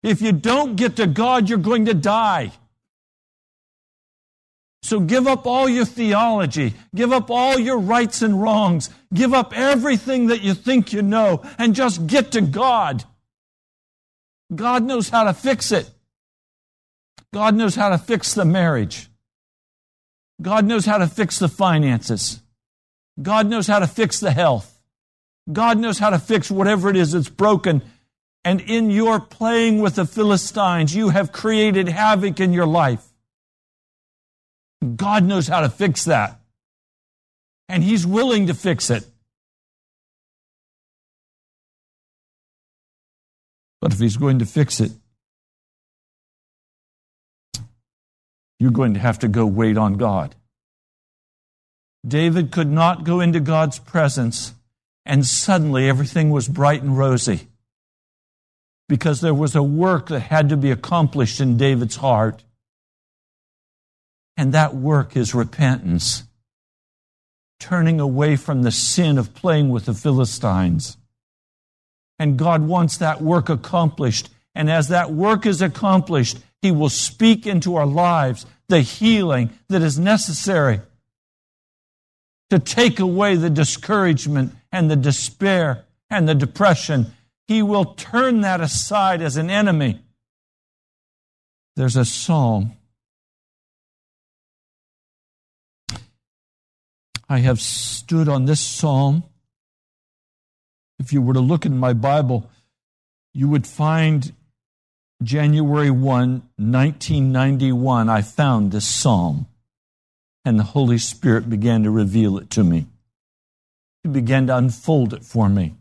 If 0.03 0.23
you 0.23 0.33
don't 0.33 0.77
get 0.77 0.97
to 0.97 1.07
God, 1.07 1.49
you're 1.49 1.59
going 1.59 1.87
to 1.87 1.95
die. 1.95 2.53
So 4.83 4.99
give 4.99 5.27
up 5.27 5.47
all 5.47 5.69
your 5.69 5.85
theology, 5.85 6.75
give 6.95 7.13
up 7.13 7.31
all 7.31 7.59
your 7.59 7.79
rights 7.79 8.23
and 8.23 8.41
wrongs, 8.41 8.89
give 9.13 9.35
up 9.35 9.53
everything 9.55 10.29
that 10.29 10.41
you 10.41 10.55
think 10.55 10.93
you 10.93 11.03
know, 11.03 11.43
and 11.59 11.75
just 11.75 12.07
get 12.07 12.33
to 12.33 12.41
God. 12.41 13.05
God 14.55 14.83
knows 14.85 15.11
how 15.11 15.25
to 15.25 15.35
fix 15.35 15.71
it. 15.71 15.91
God 17.33 17.55
knows 17.55 17.75
how 17.75 17.91
to 17.91 17.99
fix 17.99 18.35
the 18.35 18.45
marriage. 18.45 19.09
God 20.41 20.65
knows 20.65 20.87
how 20.87 20.99
to 20.99 21.07
fix 21.07 21.39
the 21.39 21.49
finances. 21.49 22.41
God 23.21 23.47
knows 23.49 23.67
how 23.67 23.81
to 23.81 23.87
fix 23.87 24.19
the 24.19 24.33
health. 24.33 24.81
God 25.53 25.79
knows 25.79 25.99
how 25.99 26.11
to 26.11 26.19
fix 26.19 26.51
whatever 26.51 26.89
it 26.89 26.97
is 26.97 27.13
that's 27.13 27.29
broken. 27.29 27.83
And 28.45 28.61
in 28.61 28.91
your 28.91 29.21
playing 29.21 29.81
with 29.81 29.97
the 29.97 30.07
Philistines, 30.07 30.95
you 30.95 31.11
have 31.11 31.31
created 31.31 31.89
havoc 31.89 32.41
in 32.41 32.53
your 32.53 32.67
life. 32.67 33.07
God 34.97 35.25
knows 35.25 35.47
how 35.47 35.61
to 35.61 35.69
fix 35.69 36.05
that. 36.07 36.41
And 37.69 37.85
He's 37.85 38.07
willing 38.07 38.47
to 38.47 38.55
fix 38.55 38.89
it. 38.89 39.07
But 43.81 43.93
if 43.93 43.99
He's 43.99 44.17
going 44.17 44.39
to 44.39 44.47
fix 44.47 44.81
it, 44.81 44.93
you're 48.59 48.71
going 48.71 48.95
to 48.95 49.01
have 49.01 49.19
to 49.21 49.29
go 49.29 49.45
wait 49.47 49.77
on 49.77 49.95
God. 49.95 50.35
David 52.07 52.51
could 52.51 52.71
not 52.71 53.05
go 53.05 53.21
into 53.21 53.41
God's 53.41 53.79
presence 53.79 54.55
and 55.05 55.27
suddenly 55.27 55.89
everything 55.89 56.31
was 56.31 56.49
bright 56.49 56.83
and 56.83 56.97
rosy 56.97 57.50
because 58.91 59.21
there 59.21 59.33
was 59.33 59.55
a 59.55 59.63
work 59.63 60.09
that 60.09 60.19
had 60.19 60.49
to 60.49 60.57
be 60.57 60.73
accomplished 60.73 61.41
in 61.41 61.57
David's 61.57 61.95
heart. 61.95 62.43
And 64.37 64.53
that 64.53 64.75
work 64.75 65.17
is 65.17 65.33
repentance, 65.33 66.25
turning 67.61 68.01
away 68.01 68.35
from 68.35 68.65
the 68.65 68.73
sin 68.73 69.17
of 69.17 69.33
playing 69.33 69.69
with 69.69 69.85
the 69.85 69.95
Philistines. 69.95 70.97
And 72.19 72.37
God 72.37 72.63
wants 72.63 72.97
that 72.97 73.23
work 73.23 73.49
accomplished. 73.49 74.29
And 74.57 74.69
as 74.69 74.89
that 74.89 75.13
work 75.13 75.47
is 75.47 75.63
accomplished, 75.63 76.39
He 76.61 76.73
will 76.73 76.89
speak 76.89 77.47
into 77.47 77.77
our 77.77 77.87
lives 77.87 78.45
the 78.69 78.81
healing 78.81 79.51
that 79.69 79.83
is 79.83 80.01
necessary 80.01 80.81
to 82.51 82.59
take 82.59 82.99
away 82.99 83.37
the 83.37 83.51
discouragement 83.51 84.53
and 84.73 84.91
the 84.91 84.97
despair 84.97 85.85
and 86.11 86.29
the 86.29 86.35
depression. 86.35 87.15
He 87.51 87.65
will 87.65 87.85
turn 87.85 88.43
that 88.43 88.61
aside 88.61 89.21
as 89.21 89.37
an 89.37 89.51
enemy. 89.51 89.99
There's 91.75 91.97
a 91.97 92.05
psalm 92.05 92.75
I 97.29 97.39
have 97.39 97.61
stood 97.61 98.29
on 98.29 98.45
this 98.45 98.61
psalm. 98.61 99.25
If 101.01 101.13
you 101.13 101.21
were 101.21 101.35
to 101.35 101.41
look 101.41 101.67
in 101.67 101.77
my 101.77 101.93
Bible, 101.93 102.49
you 103.35 103.49
would 103.49 103.67
find 103.67 104.33
January 105.21 105.91
1, 105.91 105.99
1991, 106.57 108.09
I 108.09 108.23
found 108.23 108.71
this 108.71 108.87
psalm, 108.87 109.49
and 110.45 110.57
the 110.57 110.71
Holy 110.79 110.99
Spirit 110.99 111.51
began 111.51 111.83
to 111.83 111.91
reveal 111.91 112.39
it 112.39 112.49
to 112.51 112.63
me. 112.63 112.87
He 114.05 114.09
began 114.09 114.47
to 114.47 114.57
unfold 114.57 115.13
it 115.13 115.25
for 115.25 115.49
me. 115.49 115.75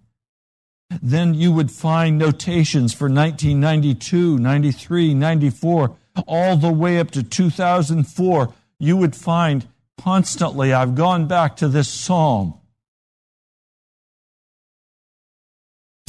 Then 1.01 1.33
you 1.33 1.51
would 1.51 1.71
find 1.71 2.17
notations 2.17 2.93
for 2.93 3.05
1992, 3.05 4.39
93, 4.39 5.13
94, 5.13 5.95
all 6.27 6.57
the 6.57 6.71
way 6.71 6.99
up 6.99 7.11
to 7.11 7.23
2004. 7.23 8.53
You 8.79 8.97
would 8.97 9.15
find 9.15 9.67
Constantly, 9.99 10.71
I've 10.71 10.95
gone 10.95 11.27
back 11.27 11.57
to 11.57 11.67
this 11.67 11.89
psalm. 11.89 12.53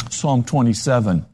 Psalm 0.08 0.44
27. 0.44 1.26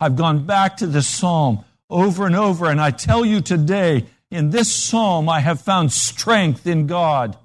I've 0.00 0.16
gone 0.16 0.46
back 0.46 0.78
to 0.78 0.86
this 0.86 1.06
psalm 1.06 1.64
over 1.90 2.24
and 2.24 2.34
over, 2.34 2.70
and 2.70 2.80
I 2.80 2.90
tell 2.90 3.22
you 3.22 3.42
today, 3.42 4.06
in 4.30 4.48
this 4.48 4.74
psalm, 4.74 5.28
I 5.28 5.40
have 5.40 5.60
found 5.60 5.92
strength 5.92 6.66
in 6.66 6.86
God. 6.86 7.36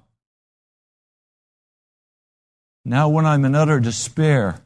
Now, 2.88 3.10
when 3.10 3.26
I'm 3.26 3.44
in 3.46 3.56
utter 3.56 3.80
despair, 3.80 4.62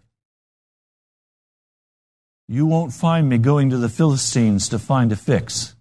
you 2.50 2.66
won't 2.66 2.92
find 2.92 3.30
me 3.30 3.38
going 3.38 3.70
to 3.70 3.78
the 3.78 3.88
Philistines 3.88 4.68
to 4.70 4.78
find 4.78 5.14
a 5.14 5.16
fix. 5.16 5.76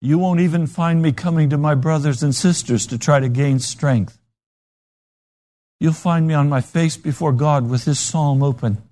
You 0.00 0.18
won't 0.18 0.40
even 0.40 0.66
find 0.66 1.00
me 1.00 1.12
coming 1.12 1.50
to 1.50 1.56
my 1.56 1.76
brothers 1.76 2.22
and 2.22 2.34
sisters 2.34 2.86
to 2.88 2.98
try 2.98 3.20
to 3.20 3.28
gain 3.28 3.60
strength. 3.60 4.18
You'll 5.78 5.92
find 5.92 6.26
me 6.26 6.34
on 6.34 6.48
my 6.48 6.60
face 6.60 6.96
before 6.96 7.32
God 7.32 7.68
with 7.68 7.84
this 7.84 8.00
psalm 8.00 8.42
open. 8.42 8.82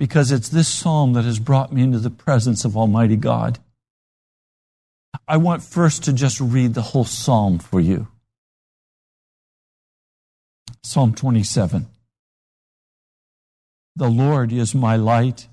Because 0.00 0.32
it's 0.32 0.48
this 0.48 0.68
psalm 0.68 1.12
that 1.12 1.24
has 1.24 1.38
brought 1.38 1.72
me 1.72 1.82
into 1.82 1.98
the 2.00 2.10
presence 2.10 2.64
of 2.64 2.76
Almighty 2.76 3.16
God. 3.16 3.60
I 5.28 5.36
want 5.36 5.62
first 5.62 6.02
to 6.04 6.12
just 6.12 6.40
read 6.40 6.74
the 6.74 6.82
whole 6.82 7.04
psalm 7.04 7.60
for 7.60 7.80
you. 7.80 8.08
Psalm 10.84 11.14
27. 11.14 11.86
The 13.96 14.08
Lord 14.10 14.52
is 14.52 14.74
my 14.74 14.96
light 14.96 15.48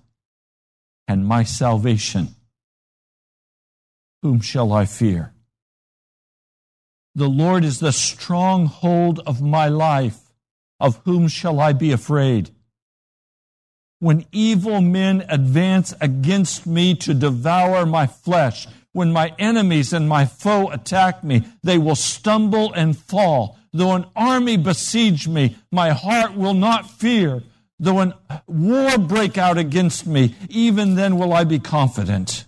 and 1.08 1.26
my 1.26 1.44
salvation. 1.44 2.36
Whom 4.22 4.41
shall 4.41 4.74
I 4.74 4.86
fear? 4.86 5.34
The 7.15 7.30
Lord 7.30 7.63
is 7.63 7.80
the 7.80 7.94
stronghold 7.94 9.22
of 9.26 9.41
my 9.41 9.67
life. 9.67 10.20
Of 10.80 11.00
whom 11.06 11.28
shall 11.28 11.60
I 11.60 11.74
be 11.74 11.91
afraid? 11.91 12.52
when 14.02 14.26
evil 14.32 14.82
men 14.82 15.24
advance 15.30 15.94
against 16.02 16.65
me 16.65 16.96
to 16.96 17.13
devour 17.13 17.86
my 17.86 18.08
flesh, 18.08 18.67
when 18.94 19.13
my 19.13 19.32
enemies 19.38 19.94
and 19.94 20.10
my 20.10 20.26
foe 20.26 20.72
attack 20.72 21.24
me, 21.24 21.44
they 21.62 21.78
will 21.78 21.96
stumble 21.96 22.74
and 22.74 22.98
fall. 22.98 23.60
Though 23.73 23.93
an 23.93 24.05
army 24.15 24.57
besiege 24.57 25.27
me, 25.27 25.57
my 25.71 25.91
heart 25.91 26.36
will 26.36 26.53
not 26.53 26.89
fear. 26.89 27.43
Though 27.79 27.99
an 27.99 28.13
war 28.47 28.97
break 28.97 29.38
out 29.38 29.57
against 29.57 30.05
me, 30.05 30.36
even 30.49 30.95
then 30.95 31.17
will 31.17 31.34
I 31.34 31.45
be 31.45 31.60
confident. 31.60 32.45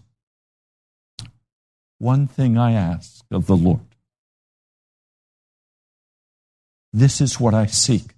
One 1.97 2.27
thing 2.27 2.57
I 2.57 2.73
ask 2.73 3.23
of 3.31 3.47
the 3.47 3.55
Lord. 3.55 3.79
This 6.91 7.21
is 7.21 7.39
what 7.39 7.53
I 7.53 7.65
seek 7.65 8.13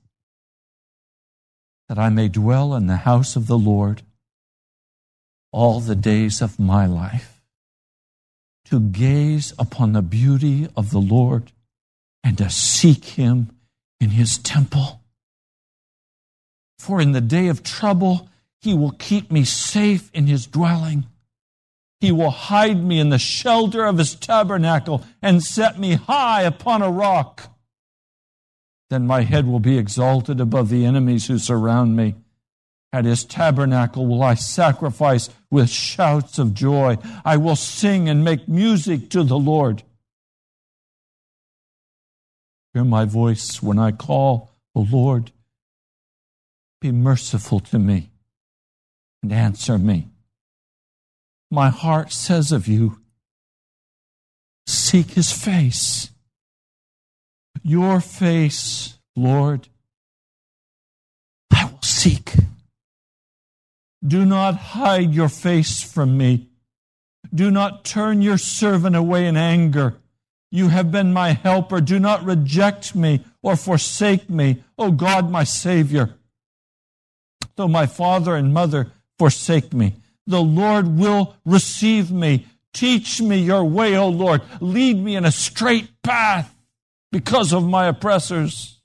that 1.87 1.99
I 1.99 2.09
may 2.09 2.27
dwell 2.27 2.73
in 2.73 2.87
the 2.87 2.97
house 2.97 3.35
of 3.35 3.47
the 3.47 3.57
Lord 3.57 4.01
all 5.51 5.79
the 5.79 5.95
days 5.95 6.41
of 6.41 6.59
my 6.59 6.85
life, 6.85 7.41
to 8.65 8.79
gaze 8.79 9.53
upon 9.57 9.93
the 9.93 10.01
beauty 10.01 10.67
of 10.75 10.89
the 10.89 10.99
Lord 10.99 11.51
and 12.25 12.39
to 12.39 12.49
seek 12.49 13.05
him 13.05 13.51
in 14.01 14.09
his 14.09 14.39
temple. 14.39 14.99
For 16.79 16.99
in 16.99 17.11
the 17.11 17.21
day 17.21 17.47
of 17.47 17.63
trouble, 17.63 18.27
he 18.59 18.73
will 18.73 18.91
keep 18.91 19.31
me 19.31 19.43
safe 19.43 20.09
in 20.11 20.25
his 20.25 20.47
dwelling. 20.47 21.05
He 22.01 22.11
will 22.11 22.31
hide 22.31 22.83
me 22.83 22.99
in 22.99 23.09
the 23.09 23.19
shelter 23.19 23.85
of 23.85 23.99
his 23.99 24.15
tabernacle 24.15 25.05
and 25.21 25.43
set 25.43 25.79
me 25.79 25.93
high 25.93 26.41
upon 26.41 26.81
a 26.81 26.89
rock. 26.89 27.55
Then 28.89 29.05
my 29.05 29.21
head 29.21 29.47
will 29.47 29.59
be 29.59 29.77
exalted 29.77 30.41
above 30.41 30.69
the 30.69 30.83
enemies 30.83 31.27
who 31.27 31.37
surround 31.37 31.95
me. 31.95 32.15
At 32.91 33.05
his 33.05 33.23
tabernacle 33.23 34.07
will 34.07 34.23
I 34.23 34.33
sacrifice 34.33 35.29
with 35.51 35.69
shouts 35.69 36.39
of 36.39 36.55
joy. 36.55 36.97
I 37.23 37.37
will 37.37 37.55
sing 37.55 38.09
and 38.09 38.23
make 38.23 38.47
music 38.47 39.09
to 39.11 39.23
the 39.23 39.37
Lord. 39.37 39.83
Hear 42.75 42.83
my 42.83 43.05
voice 43.05 43.63
when 43.63 43.79
I 43.79 43.91
call, 43.91 44.51
O 44.75 44.81
Lord. 44.81 45.31
Be 46.81 46.91
merciful 46.91 47.59
to 47.61 47.79
me 47.79 48.11
and 49.23 49.33
answer 49.33 49.79
me. 49.79 50.09
My 51.49 51.69
heart 51.69 52.11
says 52.11 52.51
of 52.51 52.67
you, 52.67 52.99
Seek 54.67 55.11
his 55.11 55.31
face 55.31 56.09
your 57.65 57.99
face, 57.99 58.99
Lord, 59.15 59.67
I 61.51 61.65
will 61.65 61.81
seek. 61.81 62.35
Do 64.05 64.23
not 64.23 64.55
hide 64.55 65.15
your 65.15 65.29
face 65.29 65.81
from 65.81 66.15
me. 66.15 66.49
Do 67.33 67.49
not 67.49 67.83
turn 67.83 68.21
your 68.21 68.37
servant 68.37 68.95
away 68.95 69.25
in 69.25 69.35
anger. 69.35 69.95
You 70.55 70.69
have 70.69 70.89
been 70.89 71.11
my 71.11 71.33
helper. 71.33 71.81
Do 71.81 71.99
not 71.99 72.23
reject 72.23 72.95
me 72.95 73.25
or 73.43 73.57
forsake 73.57 74.29
me, 74.29 74.63
O 74.77 74.89
God, 74.89 75.29
my 75.29 75.43
Savior. 75.43 76.15
Though 77.57 77.67
my 77.67 77.87
father 77.87 78.37
and 78.37 78.53
mother 78.53 78.93
forsake 79.19 79.73
me, 79.73 79.95
the 80.25 80.41
Lord 80.41 80.97
will 80.97 81.35
receive 81.43 82.09
me. 82.09 82.45
Teach 82.71 83.19
me 83.19 83.39
your 83.39 83.65
way, 83.65 83.97
O 83.97 84.07
Lord. 84.07 84.43
Lead 84.61 84.97
me 84.97 85.17
in 85.17 85.25
a 85.25 85.31
straight 85.31 85.89
path 86.03 86.55
because 87.11 87.51
of 87.51 87.67
my 87.67 87.87
oppressors. 87.87 88.79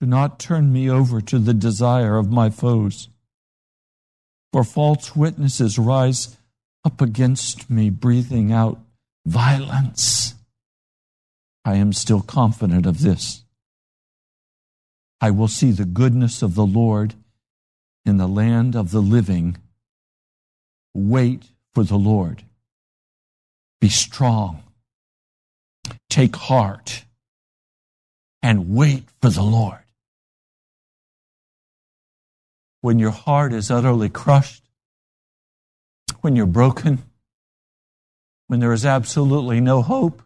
Do 0.00 0.06
not 0.06 0.38
turn 0.38 0.72
me 0.72 0.88
over 0.88 1.20
to 1.20 1.38
the 1.38 1.52
desire 1.52 2.16
of 2.16 2.32
my 2.32 2.48
foes. 2.48 3.10
For 4.50 4.64
false 4.64 5.14
witnesses 5.14 5.78
rise 5.78 6.38
up 6.86 7.02
against 7.02 7.68
me, 7.68 7.90
breathing 7.90 8.50
out 8.50 8.80
violence. 9.26 10.34
I 11.64 11.74
am 11.74 11.92
still 11.92 12.20
confident 12.20 12.86
of 12.86 13.00
this. 13.00 13.44
I 15.20 15.30
will 15.30 15.48
see 15.48 15.70
the 15.70 15.84
goodness 15.84 16.42
of 16.42 16.54
the 16.54 16.66
Lord 16.66 17.14
in 18.06 18.16
the 18.16 18.28
land 18.28 18.74
of 18.74 18.90
the 18.90 19.02
living. 19.02 19.58
Wait 20.94 21.44
for 21.74 21.84
the 21.84 21.98
Lord. 21.98 22.44
Be 23.80 23.88
strong 23.88 24.62
take 26.10 26.36
heart 26.36 27.04
and 28.42 28.74
wait 28.74 29.04
for 29.22 29.30
the 29.30 29.42
Lord. 29.42 29.78
When 32.82 32.98
your 32.98 33.10
heart 33.10 33.52
is 33.52 33.70
utterly 33.70 34.08
crushed, 34.08 34.64
when 36.20 36.36
you're 36.36 36.46
broken, 36.46 37.02
when 38.50 38.58
there 38.58 38.72
is 38.72 38.84
absolutely 38.84 39.60
no 39.60 39.80
hope, 39.80 40.24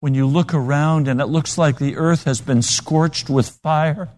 when 0.00 0.14
you 0.14 0.26
look 0.26 0.54
around 0.54 1.08
and 1.08 1.20
it 1.20 1.26
looks 1.26 1.58
like 1.58 1.76
the 1.76 1.96
earth 1.96 2.24
has 2.24 2.40
been 2.40 2.62
scorched 2.62 3.28
with 3.28 3.50
fire 3.62 4.08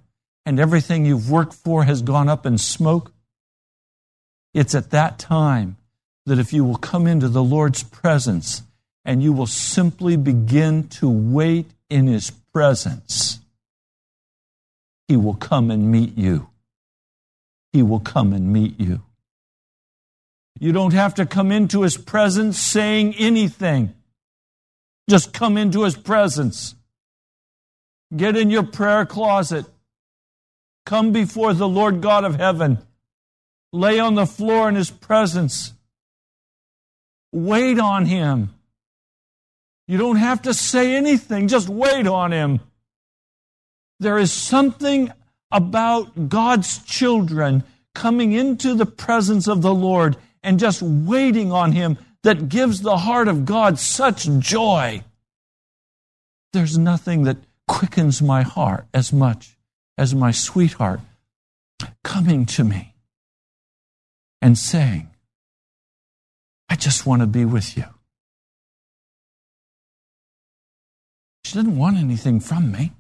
and 0.45 0.61
everything 0.61 1.05
you've 1.05 1.29
worked 1.29 1.55
for 1.55 1.83
has 1.83 2.03
gone 2.03 2.29
up 2.29 2.47
in 2.47 2.57
smoke, 2.57 3.11
it's 4.55 4.77
at 4.77 4.93
that 4.93 5.19
time 5.19 5.77
that 6.25 6.39
if 6.39 6.53
you 6.53 6.63
will 6.63 6.77
come 6.77 7.09
into 7.09 7.27
the 7.27 7.43
Lord's 7.43 7.83
presence 7.83 8.63
and 9.05 9.25
you 9.25 9.33
will 9.33 9.49
simply 9.49 10.17
begin 10.17 10.87
to 10.87 11.11
wait 11.11 11.67
in 11.91 12.07
His 12.07 12.31
presence, 12.31 13.41
He 15.09 15.17
will 15.17 15.35
come 15.35 15.73
and 15.73 15.91
meet 15.91 16.17
you. 16.17 16.49
He 17.73 17.83
will 17.83 17.99
come 17.99 18.33
and 18.33 18.53
meet 18.53 18.79
you. 18.79 19.03
You 20.59 20.73
don't 20.73 20.95
have 20.95 21.15
to 21.15 21.27
come 21.27 21.53
into 21.53 21.83
His 21.83 21.97
presence 21.97 22.59
saying 22.59 23.15
anything. 23.17 23.95
Just 25.09 25.33
come 25.33 25.57
into 25.57 25.85
His 25.85 25.97
presence. 25.97 26.75
Get 28.15 28.37
in 28.37 28.51
your 28.51 28.63
prayer 28.63 29.05
closet. 29.05 29.67
Come 30.85 31.13
before 31.13 31.53
the 31.53 31.69
Lord 31.69 32.01
God 32.01 32.25
of 32.25 32.37
heaven. 32.37 32.79
Lay 33.73 33.99
on 33.99 34.15
the 34.15 34.27
floor 34.27 34.69
in 34.69 34.77
His 34.77 34.91
presence. 34.91 35.75
Wait 37.33 37.79
on 37.79 38.07
Him. 38.07 38.55
You 39.89 39.99
don't 39.99 40.17
have 40.17 40.43
to 40.43 40.55
say 40.55 40.97
anything, 40.97 41.49
just 41.49 41.69
wait 41.69 42.07
on 42.07 42.33
Him. 42.33 42.61
There 44.01 44.19
is 44.19 44.33
something 44.33 45.13
about 45.51 46.29
God's 46.29 46.79
children 46.85 47.63
coming 47.95 48.33
into 48.33 48.75
the 48.75 48.87
presence 48.87 49.47
of 49.49 49.63
the 49.63 49.75
Lord 49.75 50.17
and 50.47 50.61
just 50.61 50.81
waiting 50.81 51.51
on 51.51 51.73
Him 51.73 51.99
that 52.23 52.49
gives 52.49 52.81
the 52.81 52.99
heart 52.99 53.27
of 53.27 53.45
God 53.45 53.81
such 53.81 54.29
joy. 54.39 55.03
There's 56.53 56.79
nothing 56.79 57.25
that 57.25 57.39
quickens 57.67 58.23
my 58.23 58.43
heart 58.43 58.87
as 58.95 59.13
much 59.13 59.59
as 59.99 60.15
my 60.15 60.31
sweetheart 60.31 61.01
coming 62.05 62.47
to 62.47 62.63
me 62.63 62.95
and 64.41 64.57
saying, 64.57 65.11
I 66.69 66.77
just 66.77 67.07
want 67.07 67.23
to 67.23 67.27
be 67.27 67.45
with 67.45 67.77
you. 67.77 67.85
She 71.45 71.55
didn't 71.55 71.77
want 71.77 71.97
anything 71.97 72.39
from 72.39 72.71
me. 72.71 72.93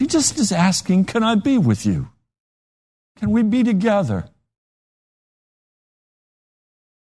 She 0.00 0.06
just 0.06 0.38
is 0.38 0.52
asking, 0.52 1.06
Can 1.06 1.24
I 1.24 1.34
be 1.34 1.58
with 1.58 1.84
you? 1.84 2.10
Can 3.16 3.32
we 3.32 3.42
be 3.42 3.64
together? 3.64 4.28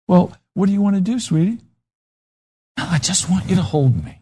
Well, 0.08 0.32
what 0.54 0.66
do 0.66 0.72
you 0.72 0.80
want 0.80 0.96
to 0.96 1.02
do, 1.02 1.20
sweetie? 1.20 1.58
I 2.76 2.98
just 2.98 3.30
want 3.30 3.48
you 3.48 3.56
to 3.56 3.62
hold 3.62 4.02
me. 4.04 4.18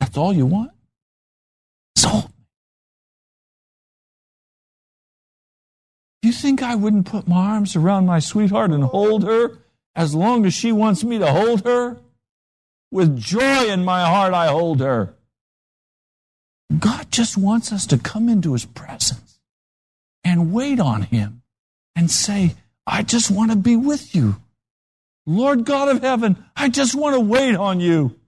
That's 0.00 0.16
all 0.16 0.32
you 0.32 0.46
want? 0.46 0.70
So 1.96 2.08
hold 2.08 2.24
me. 2.24 2.30
You 6.22 6.32
think 6.32 6.62
I 6.62 6.74
wouldn't 6.74 7.06
put 7.06 7.28
my 7.28 7.36
arms 7.36 7.76
around 7.76 8.06
my 8.06 8.18
sweetheart 8.18 8.70
and 8.70 8.84
hold 8.84 9.24
her 9.24 9.58
as 9.94 10.14
long 10.14 10.46
as 10.46 10.54
she 10.54 10.72
wants 10.72 11.04
me 11.04 11.18
to 11.18 11.30
hold 11.30 11.64
her? 11.64 11.98
With 12.90 13.18
joy 13.18 13.66
in 13.68 13.84
my 13.84 14.06
heart, 14.06 14.32
I 14.32 14.46
hold 14.46 14.80
her. 14.80 15.14
God 16.78 17.10
just 17.10 17.36
wants 17.36 17.70
us 17.72 17.86
to 17.86 17.98
come 17.98 18.28
into 18.28 18.54
His 18.54 18.64
presence 18.64 19.40
and 20.24 20.52
wait 20.52 20.80
on 20.80 21.02
Him 21.02 21.37
and 21.98 22.10
say, 22.10 22.54
I 22.86 23.02
just 23.02 23.30
want 23.30 23.50
to 23.50 23.56
be 23.56 23.76
with 23.76 24.14
you. 24.14 24.36
Lord 25.26 25.64
God 25.64 25.88
of 25.88 26.00
heaven, 26.00 26.42
I 26.56 26.68
just 26.68 26.94
want 26.94 27.14
to 27.14 27.20
wait 27.20 27.56
on 27.56 27.80
you. 27.80 28.18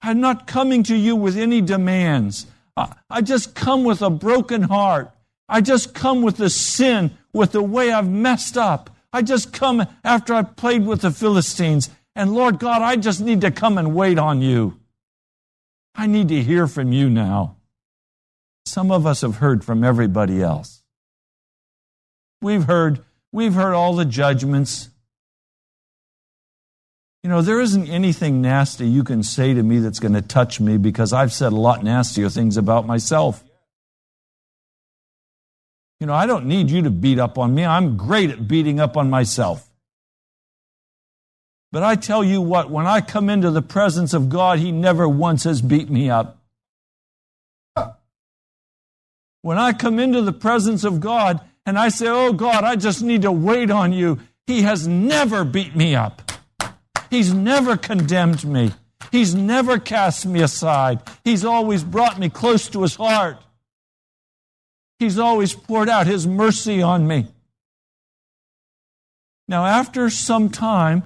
I'm 0.00 0.20
not 0.20 0.46
coming 0.46 0.82
to 0.84 0.96
you 0.96 1.14
with 1.14 1.36
any 1.36 1.60
demands. 1.60 2.46
I 2.76 3.20
just 3.20 3.54
come 3.54 3.84
with 3.84 4.00
a 4.00 4.10
broken 4.10 4.62
heart. 4.62 5.12
I 5.48 5.60
just 5.60 5.94
come 5.94 6.22
with 6.22 6.38
the 6.38 6.50
sin, 6.50 7.10
with 7.34 7.52
the 7.52 7.62
way 7.62 7.92
I've 7.92 8.08
messed 8.08 8.56
up. 8.56 8.88
I 9.12 9.20
just 9.20 9.52
come 9.52 9.86
after 10.02 10.32
I've 10.32 10.56
played 10.56 10.86
with 10.86 11.02
the 11.02 11.10
Philistines 11.10 11.90
and 12.14 12.34
Lord 12.34 12.58
God, 12.58 12.82
I 12.82 12.96
just 12.96 13.20
need 13.20 13.42
to 13.42 13.50
come 13.50 13.78
and 13.78 13.94
wait 13.94 14.18
on 14.18 14.40
you. 14.40 14.78
I 15.94 16.06
need 16.06 16.28
to 16.28 16.42
hear 16.42 16.66
from 16.66 16.92
you 16.92 17.10
now. 17.10 17.56
some 18.64 18.90
of 18.90 19.06
us 19.06 19.20
have 19.20 19.36
heard 19.36 19.64
from 19.64 19.84
everybody 19.84 20.40
else. 20.40 20.81
We've 22.42 22.64
heard, 22.64 23.04
we've 23.30 23.54
heard 23.54 23.72
all 23.72 23.94
the 23.94 24.04
judgments. 24.04 24.90
You 27.22 27.30
know, 27.30 27.40
there 27.40 27.60
isn't 27.60 27.88
anything 27.88 28.42
nasty 28.42 28.88
you 28.88 29.04
can 29.04 29.22
say 29.22 29.54
to 29.54 29.62
me 29.62 29.78
that's 29.78 30.00
going 30.00 30.14
to 30.14 30.22
touch 30.22 30.58
me 30.58 30.76
because 30.76 31.12
I've 31.12 31.32
said 31.32 31.52
a 31.52 31.56
lot 31.56 31.84
nastier 31.84 32.28
things 32.28 32.56
about 32.56 32.84
myself. 32.84 33.44
You 36.00 36.08
know, 36.08 36.14
I 36.14 36.26
don't 36.26 36.46
need 36.46 36.68
you 36.68 36.82
to 36.82 36.90
beat 36.90 37.20
up 37.20 37.38
on 37.38 37.54
me. 37.54 37.64
I'm 37.64 37.96
great 37.96 38.30
at 38.30 38.48
beating 38.48 38.80
up 38.80 38.96
on 38.96 39.08
myself. 39.08 39.64
But 41.70 41.84
I 41.84 41.94
tell 41.94 42.24
you 42.24 42.40
what, 42.40 42.70
when 42.70 42.88
I 42.88 43.00
come 43.00 43.30
into 43.30 43.52
the 43.52 43.62
presence 43.62 44.12
of 44.14 44.28
God, 44.28 44.58
He 44.58 44.72
never 44.72 45.08
once 45.08 45.44
has 45.44 45.62
beat 45.62 45.88
me 45.88 46.10
up. 46.10 46.38
When 49.42 49.58
I 49.58 49.72
come 49.72 50.00
into 50.00 50.22
the 50.22 50.32
presence 50.32 50.82
of 50.82 50.98
God 50.98 51.40
and 51.66 51.78
I 51.78 51.88
say, 51.88 52.08
Oh 52.08 52.32
God, 52.32 52.64
I 52.64 52.76
just 52.76 53.02
need 53.02 53.22
to 53.22 53.32
wait 53.32 53.70
on 53.70 53.92
you, 53.92 54.18
He 54.46 54.62
has 54.62 54.86
never 54.86 55.44
beat 55.44 55.76
me 55.76 55.94
up. 55.94 56.30
He's 57.10 57.32
never 57.32 57.76
condemned 57.76 58.44
me. 58.44 58.72
He's 59.10 59.34
never 59.34 59.78
cast 59.78 60.24
me 60.24 60.40
aside. 60.40 61.02
He's 61.24 61.44
always 61.44 61.84
brought 61.84 62.18
me 62.18 62.30
close 62.30 62.68
to 62.68 62.82
His 62.82 62.96
heart. 62.96 63.42
He's 64.98 65.18
always 65.18 65.54
poured 65.54 65.88
out 65.88 66.06
His 66.06 66.26
mercy 66.26 66.80
on 66.80 67.06
me. 67.06 67.26
Now, 69.48 69.66
after 69.66 70.08
some 70.08 70.48
time, 70.48 71.02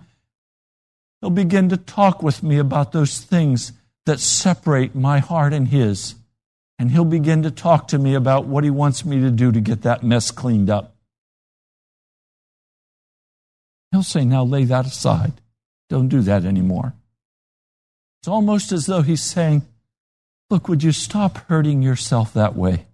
He'll 1.21 1.31
begin 1.31 1.71
to 1.71 1.77
talk 1.77 2.23
with 2.23 2.43
me 2.43 2.59
about 2.59 2.93
those 2.93 3.19
things 3.21 3.73
that 4.05 4.21
separate 4.21 4.95
my 4.95 5.19
heart 5.19 5.53
and 5.53 5.67
His. 5.67 6.15
And 6.79 6.91
He'll 6.91 7.05
begin 7.05 7.43
to 7.43 7.51
talk 7.51 7.89
to 7.89 7.99
me 7.99 8.15
about 8.15 8.47
what 8.47 8.65
He 8.65 8.71
wants 8.71 9.05
me 9.05 9.21
to 9.21 9.31
do 9.31 9.51
to 9.53 9.61
get 9.61 9.83
that 9.83 10.03
mess 10.03 10.31
cleaned 10.31 10.71
up. 10.71 10.95
He'll 13.93 14.03
say, 14.03 14.25
Now 14.25 14.45
lay 14.45 14.65
that 14.65 14.87
aside. 14.87 15.35
Don't 15.89 16.09
do 16.09 16.21
that 16.23 16.45
anymore. 16.45 16.95
It's 18.21 18.29
almost 18.29 18.73
as 18.73 18.87
though 18.87 19.03
He's 19.03 19.23
saying, 19.23 19.63
Look, 20.51 20.69
would 20.69 20.83
you 20.83 20.93
stop 20.93 21.39
hurting 21.49 21.83
yourself 21.83 22.33
that 22.35 22.55
way? 22.55 22.87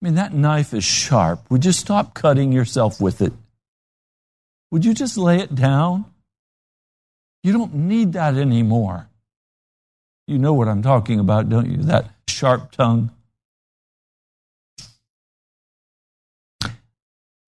I 0.00 0.04
mean, 0.04 0.14
that 0.14 0.34
knife 0.34 0.74
is 0.74 0.84
sharp. 0.84 1.50
Would 1.50 1.64
you 1.64 1.72
stop 1.72 2.14
cutting 2.14 2.52
yourself 2.52 3.00
with 3.00 3.20
it? 3.20 3.32
Would 4.70 4.84
you 4.84 4.94
just 4.94 5.16
lay 5.16 5.38
it 5.38 5.54
down? 5.54 6.04
You 7.42 7.52
don't 7.52 7.74
need 7.74 8.12
that 8.12 8.34
anymore. 8.34 9.08
You 10.26 10.38
know 10.38 10.52
what 10.52 10.68
I'm 10.68 10.82
talking 10.82 11.18
about, 11.18 11.48
don't 11.48 11.70
you? 11.70 11.78
That 11.78 12.10
sharp 12.38 12.70
tongue. 12.70 13.10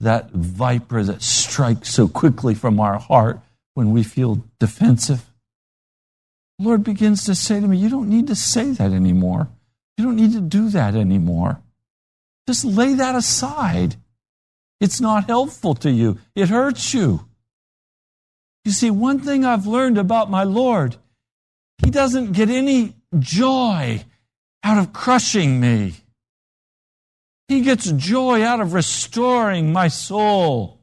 That 0.00 0.30
viper 0.30 1.04
that 1.04 1.22
strikes 1.22 1.90
so 1.90 2.08
quickly 2.08 2.54
from 2.54 2.80
our 2.80 2.98
heart 2.98 3.40
when 3.74 3.92
we 3.92 4.02
feel 4.02 4.42
defensive. 4.58 5.24
Lord 6.58 6.82
begins 6.82 7.24
to 7.24 7.34
say 7.34 7.60
to 7.60 7.68
me, 7.68 7.76
You 7.76 7.88
don't 7.88 8.08
need 8.08 8.26
to 8.26 8.34
say 8.34 8.72
that 8.72 8.92
anymore. 8.92 9.48
You 9.96 10.04
don't 10.04 10.16
need 10.16 10.32
to 10.32 10.40
do 10.40 10.70
that 10.70 10.94
anymore. 10.94 11.60
Just 12.48 12.64
lay 12.64 12.94
that 12.94 13.14
aside. 13.14 13.96
It's 14.80 15.00
not 15.00 15.26
helpful 15.26 15.74
to 15.76 15.90
you, 15.90 16.18
it 16.34 16.48
hurts 16.48 16.94
you. 16.94 17.26
You 18.64 18.72
see, 18.72 18.90
one 18.90 19.20
thing 19.20 19.44
I've 19.44 19.66
learned 19.66 19.98
about 19.98 20.30
my 20.30 20.42
Lord, 20.42 20.96
He 21.78 21.90
doesn't 21.90 22.32
get 22.32 22.50
any 22.50 22.94
joy 23.18 24.04
out 24.62 24.78
of 24.78 24.92
crushing 24.92 25.60
me. 25.60 25.94
He 27.48 27.62
gets 27.62 27.90
joy 27.90 28.44
out 28.44 28.60
of 28.60 28.74
restoring 28.74 29.72
my 29.72 29.88
soul. 29.88 30.78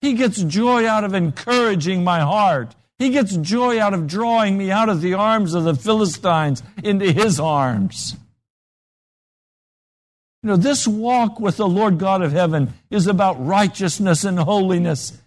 He 0.00 0.12
gets 0.12 0.42
joy 0.42 0.86
out 0.86 1.04
of 1.04 1.14
encouraging 1.14 2.04
my 2.04 2.20
heart. 2.20 2.76
He 2.98 3.10
gets 3.10 3.36
joy 3.36 3.80
out 3.80 3.92
of 3.92 4.06
drawing 4.06 4.56
me 4.56 4.70
out 4.70 4.88
of 4.88 5.00
the 5.00 5.14
arms 5.14 5.54
of 5.54 5.64
the 5.64 5.74
Philistines 5.74 6.62
into 6.82 7.10
his 7.12 7.40
arms. 7.40 8.16
You 10.42 10.50
know, 10.50 10.56
this 10.56 10.86
walk 10.86 11.40
with 11.40 11.56
the 11.56 11.66
Lord 11.66 11.98
God 11.98 12.22
of 12.22 12.32
heaven 12.32 12.74
is 12.88 13.08
about 13.08 13.44
righteousness 13.44 14.22
and 14.22 14.38
holiness. 14.38 15.18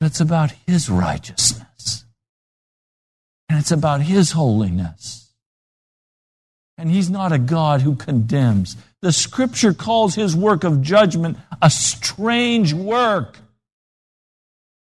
It's 0.00 0.20
about 0.20 0.52
his 0.66 0.88
righteousness. 0.88 2.06
And 3.50 3.58
it's 3.58 3.70
about 3.70 4.00
his 4.00 4.32
holiness. 4.32 5.29
And 6.80 6.90
he's 6.90 7.10
not 7.10 7.30
a 7.30 7.38
God 7.38 7.82
who 7.82 7.94
condemns. 7.94 8.74
The 9.02 9.12
scripture 9.12 9.74
calls 9.74 10.14
his 10.14 10.34
work 10.34 10.64
of 10.64 10.80
judgment 10.80 11.36
a 11.60 11.68
strange 11.68 12.72
work. 12.72 13.36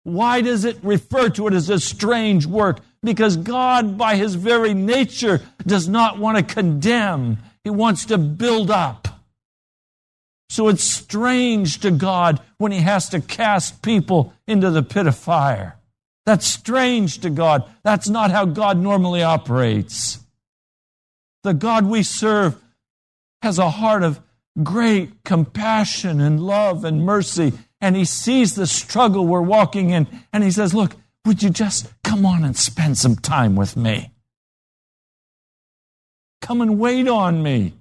Why 0.04 0.42
does 0.42 0.66
it 0.66 0.78
refer 0.84 1.30
to 1.30 1.48
it 1.48 1.54
as 1.54 1.70
a 1.70 1.80
strange 1.80 2.46
work? 2.46 2.80
Because 3.02 3.38
God, 3.38 3.98
by 3.98 4.18
his 4.18 4.36
very 4.36 4.74
nature, 4.74 5.40
does 5.66 5.88
not 5.88 6.20
want 6.20 6.38
to 6.38 6.44
condemn. 6.44 7.38
He 7.64 7.70
wants 7.70 8.08
to 8.08 8.18
build 8.18 8.70
up. 8.70 9.08
So 10.50 10.68
it's 10.68 10.84
strange 10.84 11.80
to 11.80 11.92
God 11.92 12.42
when 12.58 12.74
he 12.74 12.80
has 12.80 13.08
to 13.10 13.22
cast 13.22 13.82
people 13.82 14.34
into 14.48 14.70
the 14.70 14.84
pit 14.84 15.08
of 15.08 15.16
fire. 15.16 15.78
That's 16.26 16.46
strange 16.46 17.20
to 17.20 17.30
God. 17.30 17.64
That's 17.84 18.10
not 18.10 18.32
how 18.32 18.44
God 18.44 18.78
normally 18.78 19.24
operates. 19.24 20.20
The 21.46 21.54
God 21.54 21.86
we 21.86 22.02
serve 22.02 22.60
has 23.44 23.60
a 23.60 23.70
heart 23.70 24.02
of 24.02 24.20
great 24.64 25.24
compassion 25.24 26.20
and 26.20 26.40
love 26.40 26.84
and 26.84 27.06
mercy. 27.06 27.54
And 27.80 27.96
he 27.96 28.04
sees 28.04 28.56
the 28.56 28.66
struggle 28.66 29.28
we're 29.28 29.42
walking 29.42 29.92
in. 29.92 30.08
And 30.34 30.44
he 30.44 30.50
says, 30.50 30.74
Look, 30.74 30.96
would 31.24 31.44
you 31.44 31.52
just 31.52 31.88
come 32.04 32.26
on 32.26 32.44
and 32.44 32.58
spend 32.58 32.98
some 32.98 33.16
time 33.16 33.56
with 33.56 33.78
me? 33.78 34.10
Come 36.42 36.62
and 36.62 36.80
wait 36.80 37.08
on 37.08 37.44
me. 37.44 37.74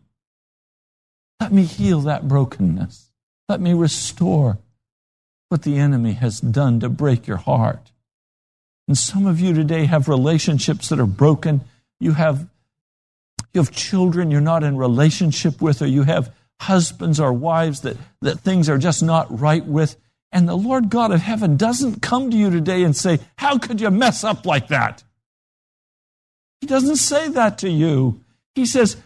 Let 1.41 1.51
me 1.51 1.65
heal 1.65 2.03
that 2.03 2.29
brokenness. 2.29 3.09
Let 3.49 3.63
me 3.63 3.73
restore 3.73 4.59
what 5.49 5.63
the 5.63 5.79
enemy 5.79 6.13
has 6.13 6.39
done 6.39 6.81
to 6.81 6.91
break 6.91 7.27
your 7.27 7.39
heart. 7.39 7.93
And 8.87 8.99
some 8.99 9.25
of 9.25 9.41
you 9.41 9.55
today 9.55 9.87
have 9.87 10.07
relationships 10.07 10.91
that 10.91 11.01
are 11.01 11.07
broken. 11.07 11.63
You 11.99 12.13
have 12.13 12.47
you 13.55 13.61
have 13.61 13.71
children 13.71 14.33
you're 14.33 14.41
not 14.41 14.65
in 14.65 14.77
relationship 14.77 15.63
with, 15.63 15.81
or 15.81 15.87
you 15.87 16.03
have 16.03 16.35
husbands 16.61 17.21
or 17.21 17.33
wives 17.33 17.83
that, 17.83 17.97
that 18.21 18.41
things 18.41 18.69
are 18.69 18.79
just 18.79 19.03
not 19.03 19.41
right 19.41 19.65
with. 19.65 19.97
And 20.33 20.49
the 20.49 20.57
Lord 20.57 20.91
God 20.91 21.13
of 21.13 21.21
heaven 21.21 21.57
doesn't 21.57 22.03
come 22.03 22.31
to 22.31 22.37
you 22.37 22.51
today 22.51 22.83
and 22.83 22.97
say, 22.97 23.21
How 23.39 23.59
could 23.59 23.81
you 23.81 23.91
mess 23.93 24.25
up 24.25 24.45
like 24.45 24.69
that? 24.69 25.05
He 26.61 26.67
doesn't 26.67 26.97
say 26.97 27.29
that 27.29 27.59
to 27.59 27.71
you. 27.71 28.21
He 28.57 28.67
says, 28.67 28.97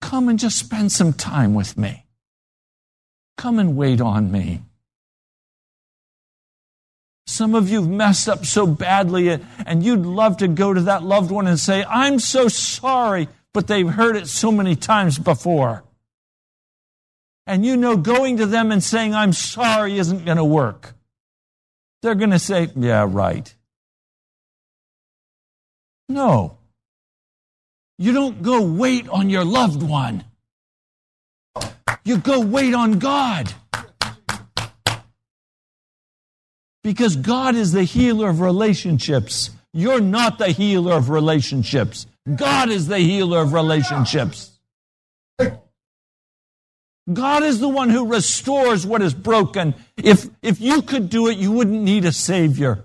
Come 0.00 0.30
and 0.30 0.38
just 0.38 0.58
spend 0.58 0.90
some 0.90 1.12
time 1.12 1.52
with 1.52 1.76
me. 1.76 2.06
Come 3.36 3.58
and 3.58 3.76
wait 3.76 4.00
on 4.00 4.32
me. 4.32 4.62
Some 7.26 7.54
of 7.54 7.68
you 7.68 7.82
have 7.82 7.90
messed 7.90 8.26
up 8.26 8.46
so 8.46 8.66
badly, 8.66 9.38
and 9.66 9.84
you'd 9.84 10.06
love 10.06 10.38
to 10.38 10.48
go 10.48 10.72
to 10.72 10.80
that 10.82 11.02
loved 11.02 11.30
one 11.30 11.46
and 11.46 11.60
say, 11.60 11.84
I'm 11.84 12.18
so 12.20 12.48
sorry 12.48 13.28
but 13.54 13.66
they've 13.66 13.88
heard 13.88 14.16
it 14.16 14.28
so 14.28 14.52
many 14.52 14.76
times 14.76 15.18
before. 15.18 15.84
And 17.46 17.64
you 17.64 17.76
know, 17.76 17.96
going 17.96 18.36
to 18.36 18.46
them 18.46 18.70
and 18.70 18.82
saying, 18.82 19.14
I'm 19.14 19.32
sorry, 19.32 19.98
isn't 19.98 20.24
going 20.24 20.36
to 20.36 20.44
work. 20.44 20.94
They're 22.02 22.14
going 22.14 22.30
to 22.30 22.38
say, 22.38 22.70
Yeah, 22.76 23.06
right. 23.08 23.52
No. 26.08 26.58
You 27.98 28.12
don't 28.12 28.42
go 28.42 28.62
wait 28.62 29.08
on 29.08 29.28
your 29.28 29.44
loved 29.44 29.82
one. 29.82 30.24
You 32.04 32.18
go 32.18 32.40
wait 32.40 32.74
on 32.74 32.98
God. 32.98 33.52
Because 36.84 37.16
God 37.16 37.56
is 37.56 37.72
the 37.72 37.82
healer 37.82 38.30
of 38.30 38.40
relationships. 38.40 39.50
You're 39.72 40.00
not 40.00 40.38
the 40.38 40.48
healer 40.48 40.94
of 40.94 41.10
relationships. 41.10 42.06
God 42.36 42.70
is 42.70 42.86
the 42.86 42.98
healer 42.98 43.40
of 43.40 43.52
relationships. 43.52 44.58
God 47.10 47.42
is 47.42 47.58
the 47.58 47.68
one 47.68 47.88
who 47.88 48.06
restores 48.06 48.86
what 48.86 49.00
is 49.00 49.14
broken. 49.14 49.74
If, 49.96 50.28
if 50.42 50.60
you 50.60 50.82
could 50.82 51.08
do 51.08 51.28
it, 51.28 51.38
you 51.38 51.52
wouldn't 51.52 51.82
need 51.82 52.04
a 52.04 52.12
Savior. 52.12 52.84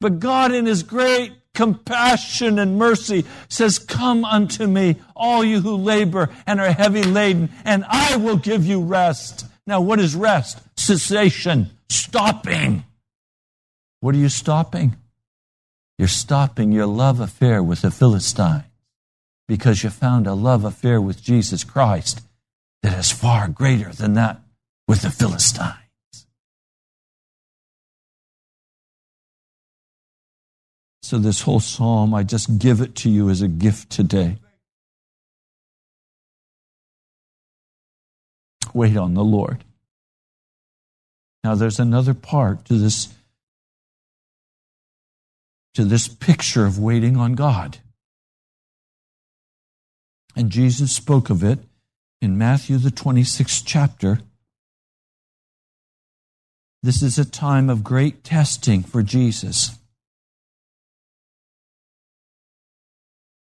But 0.00 0.20
God, 0.20 0.52
in 0.52 0.66
His 0.66 0.82
great 0.82 1.32
compassion 1.52 2.58
and 2.58 2.78
mercy, 2.78 3.24
says, 3.48 3.78
Come 3.78 4.24
unto 4.24 4.66
me, 4.66 4.96
all 5.16 5.42
you 5.44 5.60
who 5.60 5.76
labor 5.76 6.30
and 6.46 6.60
are 6.60 6.70
heavy 6.72 7.02
laden, 7.02 7.50
and 7.64 7.84
I 7.88 8.16
will 8.16 8.36
give 8.36 8.64
you 8.64 8.82
rest. 8.82 9.46
Now, 9.66 9.80
what 9.80 9.98
is 9.98 10.14
rest? 10.14 10.60
Cessation, 10.76 11.70
stopping. 11.88 12.84
What 14.00 14.14
are 14.14 14.18
you 14.18 14.28
stopping? 14.28 14.96
You're 15.98 16.08
stopping 16.08 16.72
your 16.72 16.86
love 16.86 17.20
affair 17.20 17.62
with 17.62 17.82
the 17.82 17.90
Philistine. 17.90 18.64
because 19.46 19.84
you 19.84 19.90
found 19.90 20.26
a 20.26 20.32
love 20.32 20.64
affair 20.64 20.98
with 21.00 21.22
Jesus 21.22 21.64
Christ 21.64 22.22
that 22.82 22.98
is 22.98 23.10
far 23.10 23.46
greater 23.46 23.92
than 23.92 24.14
that 24.14 24.40
with 24.88 25.02
the 25.02 25.10
Philistines. 25.10 25.74
So, 31.02 31.18
this 31.18 31.42
whole 31.42 31.60
psalm, 31.60 32.14
I 32.14 32.22
just 32.22 32.58
give 32.58 32.80
it 32.80 32.94
to 32.96 33.10
you 33.10 33.28
as 33.28 33.42
a 33.42 33.48
gift 33.48 33.90
today. 33.90 34.38
Wait 38.72 38.96
on 38.96 39.12
the 39.12 39.22
Lord. 39.22 39.62
Now, 41.44 41.54
there's 41.54 41.78
another 41.78 42.14
part 42.14 42.64
to 42.64 42.74
this, 42.74 43.12
to 45.74 45.84
this 45.84 46.08
picture 46.08 46.64
of 46.64 46.78
waiting 46.78 47.16
on 47.16 47.34
God. 47.34 47.78
And 50.36 50.50
Jesus 50.50 50.92
spoke 50.92 51.30
of 51.30 51.44
it 51.44 51.60
in 52.20 52.38
Matthew, 52.38 52.78
the 52.78 52.90
26th 52.90 53.62
chapter. 53.64 54.20
This 56.82 57.02
is 57.02 57.18
a 57.18 57.24
time 57.24 57.70
of 57.70 57.84
great 57.84 58.24
testing 58.24 58.82
for 58.82 59.02
Jesus. 59.02 59.78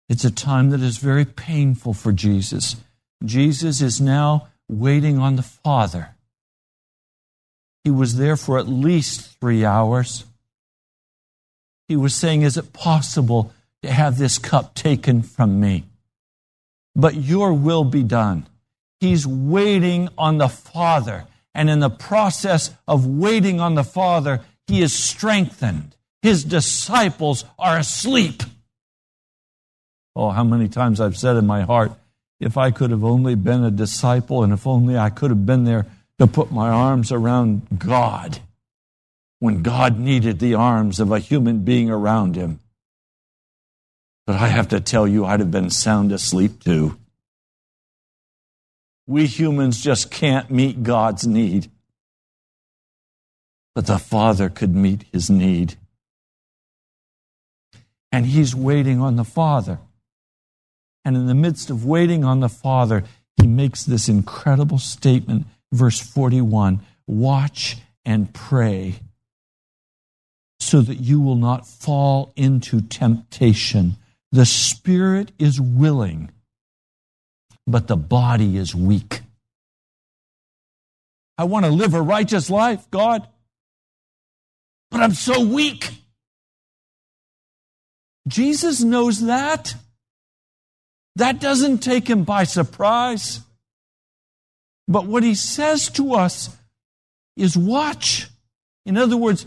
It's 0.09 0.25
a 0.25 0.31
time 0.31 0.71
that 0.71 0.81
is 0.81 0.97
very 0.99 1.25
painful 1.25 1.93
for 1.93 2.13
Jesus. 2.13 2.77
Jesus 3.25 3.81
is 3.83 4.01
now 4.01 4.49
waiting 4.69 5.19
on 5.19 5.37
the 5.37 5.43
Father. 5.43 6.15
He 7.85 7.91
was 7.91 8.17
there 8.17 8.37
for 8.37 8.59
at 8.59 8.69
least 8.69 9.39
three 9.41 9.65
hours. 9.65 10.25
He 11.89 11.97
was 11.97 12.15
saying, 12.15 12.43
Is 12.43 12.57
it 12.57 12.73
possible 12.73 13.53
to 13.83 13.91
have 13.91 14.19
this 14.19 14.39
cup 14.39 14.75
taken 14.75 15.23
from 15.23 15.59
me? 15.59 15.85
But 16.95 17.17
your 17.17 17.55
will 17.55 17.85
be 17.85 18.03
done. 18.03 18.47
He's 19.01 19.27
waiting 19.27 20.09
on 20.19 20.39
the 20.39 20.49
Father. 20.49 21.25
And 21.55 21.71
in 21.71 21.81
the 21.81 21.91
process 21.91 22.73
of 22.87 23.07
waiting 23.07 23.59
on 23.59 23.75
the 23.75 23.85
Father, 23.85 24.43
he 24.67 24.83
is 24.83 24.93
strengthened. 24.93 25.97
His 26.23 26.45
disciples 26.45 27.45
are 27.59 27.79
asleep. 27.79 28.43
Oh, 30.15 30.31
how 30.31 30.45
many 30.45 30.69
times 30.69 31.01
I've 31.01 31.17
said 31.17 31.37
in 31.37 31.47
my 31.47 31.63
heart, 31.63 31.93
if 32.41 32.57
I 32.57 32.71
could 32.71 32.91
have 32.91 33.05
only 33.05 33.35
been 33.35 33.65
a 33.65 33.71
disciple 33.71 34.43
and 34.43 34.53
if 34.53 34.67
only 34.67 34.99
I 34.99 35.11
could 35.11 35.31
have 35.31 35.47
been 35.47 35.65
there 35.65 35.87
to 36.19 36.27
put 36.27 36.51
my 36.51 36.69
arms 36.69 37.13
around 37.13 37.63
God 37.79 38.41
when 39.41 39.63
God 39.63 39.99
needed 39.99 40.39
the 40.39 40.55
arms 40.55 41.01
of 41.01 41.13
a 41.13 41.19
human 41.19 41.61
being 41.61 41.91
around 41.91 42.37
him. 42.37 42.61
But 44.27 44.37
I 44.37 44.49
have 44.49 44.69
to 44.69 44.81
tell 44.81 45.07
you, 45.07 45.25
I'd 45.25 45.41
have 45.41 45.51
been 45.51 45.71
sound 45.71 46.13
asleep 46.13 46.63
too. 46.63 46.99
We 49.07 49.27
humans 49.27 49.83
just 49.83 50.11
can't 50.11 50.51
meet 50.51 50.83
God's 50.83 51.27
need. 51.27 51.71
But 53.75 53.87
the 53.87 53.99
Father 53.99 54.49
could 54.49 54.75
meet 54.75 55.05
his 55.13 55.31
need. 55.31 55.77
And 58.11 58.27
he's 58.27 58.55
waiting 58.55 59.01
on 59.01 59.17
the 59.17 59.25
Father. 59.25 59.79
And 61.05 61.17
in 61.17 61.27
the 61.27 61.35
midst 61.35 61.71
of 61.71 61.87
waiting 61.87 62.25
on 62.25 62.41
the 62.41 62.49
Father, 62.49 63.05
he 63.41 63.47
makes 63.47 63.85
this 63.85 64.09
incredible 64.09 64.79
statement, 64.79 65.47
verse 65.73 66.01
41 66.01 66.81
Watch 67.07 67.79
and 68.05 68.35
pray 68.35 68.97
so 70.61 70.81
that 70.81 71.01
you 71.01 71.21
will 71.21 71.37
not 71.37 71.67
fall 71.67 72.33
into 72.37 72.81
temptation. 72.81 73.97
The 74.33 74.47
spirit 74.47 75.33
is 75.39 75.61
willing, 75.61 76.31
but 77.67 77.87
the 77.87 77.97
body 77.97 78.57
is 78.57 78.75
weak. 78.75 79.21
I 81.37 81.45
want 81.45 81.65
to 81.65 81.71
live 81.71 81.95
a 81.95 82.03
righteous 82.03 82.51
life, 82.51 82.91
God, 82.91 83.27
but 84.91 85.01
I'm 85.01 85.15
so 85.15 85.45
weak. 85.45 85.91
Jesus 88.27 88.83
knows 88.83 89.21
that. 89.27 89.75
That 91.17 91.41
doesn't 91.41 91.79
take 91.79 92.09
him 92.09 92.25
by 92.25 92.45
surprise. 92.45 93.41
But 94.87 95.07
what 95.07 95.23
he 95.23 95.35
says 95.35 95.89
to 95.91 96.15
us 96.15 96.57
is 97.37 97.57
watch. 97.57 98.29
In 98.87 98.97
other 98.97 99.17
words, 99.17 99.47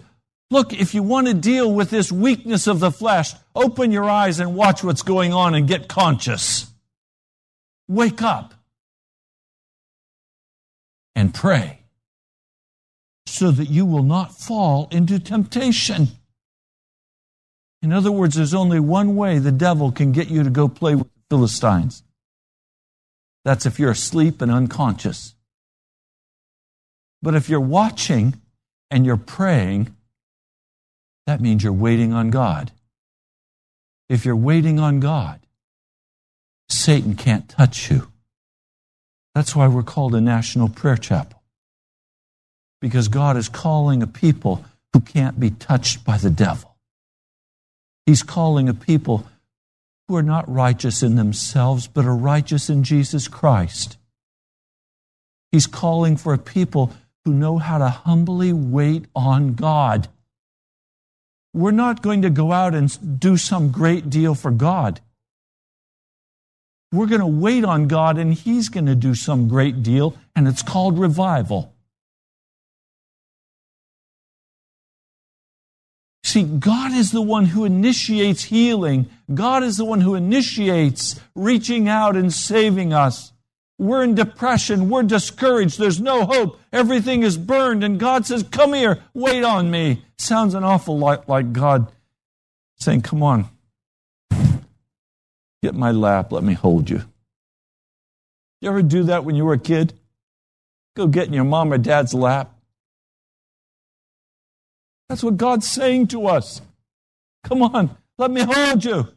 look, 0.52 0.74
if 0.74 0.94
you 0.94 1.02
want 1.02 1.26
to 1.28 1.34
deal 1.34 1.74
with 1.74 1.90
this 1.90 2.12
weakness 2.12 2.68
of 2.68 2.80
the 2.80 2.92
flesh, 2.92 3.34
open 3.56 3.92
your 3.92 4.08
eyes 4.08 4.40
and 4.40 4.56
watch 4.56 4.84
what's 4.84 5.02
going 5.02 5.34
on 5.34 5.56
and 5.56 5.68
get 5.68 5.88
conscious. 5.88 6.72
Wake 7.88 8.22
up 8.22 8.54
and 11.16 11.34
pray 11.34 11.80
so 13.26 13.50
that 13.50 13.70
you 13.70 13.86
will 13.86 14.04
not 14.04 14.38
fall 14.38 14.88
into 14.92 15.18
temptation. 15.18 16.10
In 17.82 17.92
other 17.92 18.12
words, 18.12 18.36
there's 18.36 18.54
only 18.54 18.80
one 18.80 19.16
way 19.16 19.40
the 19.40 19.52
devil 19.52 19.92
can 19.92 20.12
get 20.12 20.28
you 20.28 20.44
to 20.44 20.50
go 20.50 20.68
play 20.68 20.96
with 20.96 21.08
the 21.08 21.36
Philistines. 21.36 22.04
That's 23.44 23.66
if 23.66 23.80
you're 23.80 23.92
asleep 23.92 24.42
and 24.42 24.52
unconscious. 24.52 25.34
But 27.24 27.36
if 27.36 27.50
you're 27.50 27.60
watching 27.60 28.40
and 28.92 29.06
you're 29.06 29.18
praying, 29.18 29.96
that 31.28 31.42
means 31.42 31.64
you're 31.64 31.74
waiting 31.74 32.14
on 32.14 32.30
God. 32.30 32.72
If 34.10 34.26
you're 34.26 34.36
waiting 34.36 34.80
on 34.80 35.00
God, 35.00 35.40
Satan 36.70 37.16
can't 37.16 37.48
touch 37.48 37.90
you. 37.90 38.12
That's 39.36 39.56
why 39.56 39.68
we're 39.68 39.84
called 39.84 40.16
a 40.16 40.22
national 40.22 40.70
prayer 40.70 40.98
chapel. 40.98 41.42
Because 42.82 43.08
God 43.08 43.38
is 43.38 43.48
calling 43.48 44.02
a 44.02 44.08
people 44.08 44.66
who 44.94 45.00
can't 45.02 45.40
be 45.40 45.52
touched 45.52 46.04
by 46.04 46.18
the 46.18 46.30
devil. 46.30 46.76
He's 48.06 48.24
calling 48.24 48.68
a 48.68 48.74
people 48.74 49.26
who 50.08 50.16
are 50.18 50.24
not 50.24 50.52
righteous 50.52 51.04
in 51.04 51.16
themselves, 51.16 51.88
but 51.88 52.06
are 52.06 52.16
righteous 52.16 52.70
in 52.70 52.84
Jesus 52.84 53.28
Christ. 53.28 53.98
He's 55.52 55.68
calling 55.68 56.18
for 56.18 56.34
a 56.34 56.38
people 56.38 56.92
who 57.24 57.34
know 57.34 57.58
how 57.58 57.78
to 57.78 57.90
humbly 57.90 58.52
wait 58.52 59.06
on 59.16 59.54
God. 59.54 60.08
We're 61.54 61.72
not 61.72 62.02
going 62.02 62.22
to 62.22 62.30
go 62.30 62.52
out 62.52 62.74
and 62.74 63.20
do 63.20 63.36
some 63.38 63.72
great 63.72 64.10
deal 64.10 64.36
for 64.36 64.52
God. 64.52 65.02
We're 66.94 67.08
going 67.08 67.22
to 67.22 67.28
wait 67.28 67.64
on 67.64 67.88
God 67.88 68.18
and 68.18 68.34
He's 68.34 68.70
going 68.70 68.86
to 68.86 68.96
do 68.96 69.16
some 69.16 69.48
great 69.48 69.82
deal, 69.82 70.18
and 70.36 70.48
it's 70.48 70.62
called 70.62 71.00
revival. 71.00 71.74
See, 76.24 76.44
God 76.44 76.94
is 76.94 77.12
the 77.12 77.22
one 77.22 77.48
who 77.48 77.66
initiates 77.66 78.44
healing. 78.44 79.10
God 79.34 79.64
is 79.64 79.78
the 79.78 79.86
one 79.86 80.02
who 80.02 80.16
initiates 80.16 81.20
reaching 81.36 81.90
out 81.90 82.16
and 82.16 82.32
saving 82.32 82.94
us. 82.94 83.34
We're 83.78 84.04
in 84.04 84.16
depression. 84.16 84.90
We're 84.90 85.04
discouraged. 85.04 85.80
There's 85.80 86.00
no 86.00 86.26
hope. 86.26 86.60
Everything 86.72 87.24
is 87.24 87.36
burned. 87.36 87.84
And 87.84 88.00
God 88.00 88.26
says, 88.26 88.44
Come 88.44 88.74
here, 88.74 89.04
wait 89.14 89.44
on 89.44 89.72
me. 89.72 90.06
Sounds 90.22 90.54
an 90.54 90.64
awful 90.64 91.00
lot 91.00 91.28
like 91.28 91.52
God 91.52 91.92
saying, 92.78 93.02
Come 93.02 93.24
on, 93.24 93.50
Get 95.64 95.76
my 95.76 95.92
lap, 95.92 96.32
let 96.32 96.44
me 96.44 96.54
hold 96.54 96.90
you. 96.90 97.04
You 98.62 98.70
ever 98.70 98.82
do 98.82 99.04
that 99.04 99.26
when 99.26 99.36
you 99.36 99.46
were 99.46 99.54
a 99.54 99.60
kid? 99.60 99.94
Go 100.96 101.08
get 101.08 101.28
in 101.28 101.34
your 101.34 101.44
mom 101.44 101.72
or 101.72 101.78
dad's 101.78 102.14
lap. 102.14 102.54
That's 105.08 105.24
what 105.24 105.38
God's 105.38 105.68
saying 105.68 106.08
to 106.08 106.28
us. 106.28 106.62
Come 107.44 107.62
on, 107.64 107.96
let 108.18 108.32
me 108.32 108.42
hold 108.42 108.84
you. 108.84 109.08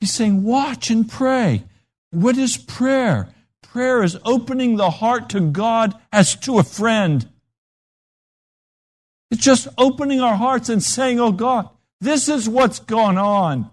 He's 0.00 0.12
saying, 0.12 0.42
watch 0.42 0.90
and 0.90 1.08
pray. 1.08 1.64
What 2.10 2.36
is 2.36 2.56
prayer? 2.56 3.28
Prayer 3.62 4.02
is 4.02 4.18
opening 4.24 4.76
the 4.76 4.90
heart 4.90 5.28
to 5.30 5.40
God 5.40 5.94
as 6.12 6.34
to 6.36 6.58
a 6.58 6.62
friend. 6.62 7.28
It's 9.30 9.42
just 9.42 9.68
opening 9.76 10.20
our 10.20 10.36
hearts 10.36 10.68
and 10.68 10.82
saying, 10.82 11.20
Oh 11.20 11.32
God, 11.32 11.68
this 12.00 12.28
is 12.28 12.48
what's 12.48 12.78
gone 12.78 13.18
on. 13.18 13.70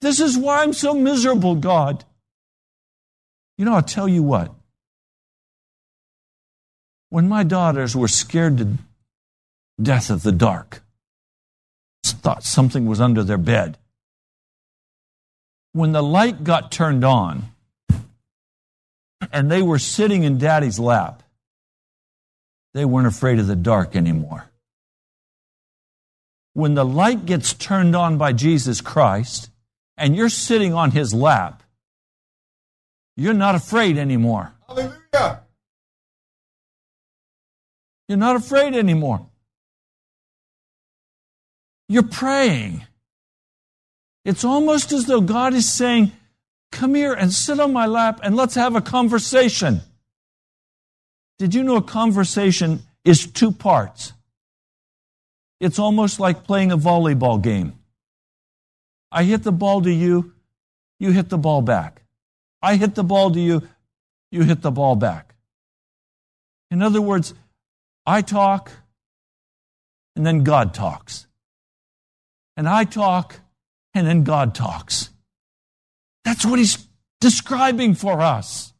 This 0.00 0.18
is 0.18 0.36
why 0.36 0.62
I'm 0.62 0.72
so 0.72 0.94
miserable, 0.94 1.54
God. 1.54 2.04
You 3.56 3.64
know, 3.64 3.74
I'll 3.74 3.82
tell 3.82 4.08
you 4.08 4.22
what. 4.22 4.52
When 7.10 7.28
my 7.28 7.44
daughters 7.44 7.94
were 7.94 8.08
scared 8.08 8.58
to 8.58 8.78
death 9.80 10.10
of 10.10 10.22
the 10.22 10.32
dark, 10.32 10.82
thought 12.04 12.44
something 12.44 12.86
was 12.86 13.00
under 13.00 13.22
their 13.22 13.38
bed. 13.38 13.78
When 15.72 15.92
the 15.92 16.02
light 16.02 16.44
got 16.44 16.72
turned 16.72 17.04
on 17.04 17.44
and 19.32 19.50
they 19.50 19.62
were 19.62 19.78
sitting 19.78 20.22
in 20.22 20.38
daddy's 20.38 20.78
lap, 20.78 21.21
they 22.74 22.84
weren't 22.84 23.06
afraid 23.06 23.38
of 23.38 23.46
the 23.46 23.56
dark 23.56 23.94
anymore. 23.94 24.50
When 26.54 26.74
the 26.74 26.84
light 26.84 27.26
gets 27.26 27.54
turned 27.54 27.96
on 27.96 28.18
by 28.18 28.32
Jesus 28.32 28.80
Christ, 28.80 29.50
and 29.96 30.16
you're 30.16 30.28
sitting 30.28 30.74
on 30.74 30.90
his 30.90 31.14
lap, 31.14 31.62
you're 33.16 33.34
not 33.34 33.54
afraid 33.54 33.98
anymore. 33.98 34.52
Hallelujah. 34.66 35.42
You're 38.08 38.18
not 38.18 38.36
afraid 38.36 38.74
anymore. 38.74 39.26
You're 41.88 42.02
praying. 42.02 42.86
It's 44.24 44.44
almost 44.44 44.92
as 44.92 45.06
though 45.06 45.20
God 45.20 45.54
is 45.54 45.70
saying, 45.70 46.12
Come 46.70 46.94
here 46.94 47.12
and 47.12 47.32
sit 47.32 47.60
on 47.60 47.72
my 47.72 47.86
lap 47.86 48.20
and 48.22 48.34
let's 48.34 48.54
have 48.54 48.74
a 48.74 48.80
conversation. 48.80 49.82
Did 51.42 51.56
you 51.56 51.64
know 51.64 51.74
a 51.74 51.82
conversation 51.82 52.84
is 53.04 53.26
two 53.26 53.50
parts? 53.50 54.12
It's 55.58 55.80
almost 55.80 56.20
like 56.20 56.44
playing 56.44 56.70
a 56.70 56.78
volleyball 56.78 57.42
game. 57.42 57.72
I 59.10 59.24
hit 59.24 59.42
the 59.42 59.50
ball 59.50 59.82
to 59.82 59.90
you, 59.90 60.34
you 61.00 61.10
hit 61.10 61.30
the 61.30 61.38
ball 61.38 61.60
back. 61.60 62.02
I 62.62 62.76
hit 62.76 62.94
the 62.94 63.02
ball 63.02 63.32
to 63.32 63.40
you, 63.40 63.68
you 64.30 64.44
hit 64.44 64.62
the 64.62 64.70
ball 64.70 64.94
back. 64.94 65.34
In 66.70 66.80
other 66.80 67.00
words, 67.00 67.34
I 68.06 68.22
talk, 68.22 68.70
and 70.14 70.24
then 70.24 70.44
God 70.44 70.72
talks. 70.72 71.26
And 72.56 72.68
I 72.68 72.84
talk, 72.84 73.40
and 73.94 74.06
then 74.06 74.22
God 74.22 74.54
talks. 74.54 75.10
That's 76.24 76.46
what 76.46 76.60
he's 76.60 76.86
describing 77.20 77.96
for 77.96 78.20
us. 78.20 78.71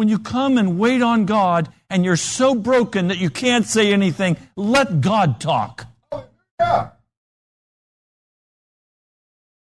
When 0.00 0.08
you 0.08 0.18
come 0.18 0.56
and 0.56 0.78
wait 0.78 1.02
on 1.02 1.26
God 1.26 1.70
and 1.90 2.06
you're 2.06 2.16
so 2.16 2.54
broken 2.54 3.08
that 3.08 3.18
you 3.18 3.28
can't 3.28 3.66
say 3.66 3.92
anything, 3.92 4.38
let 4.56 5.02
God 5.02 5.42
talk. 5.42 5.88
Yeah. 6.58 6.92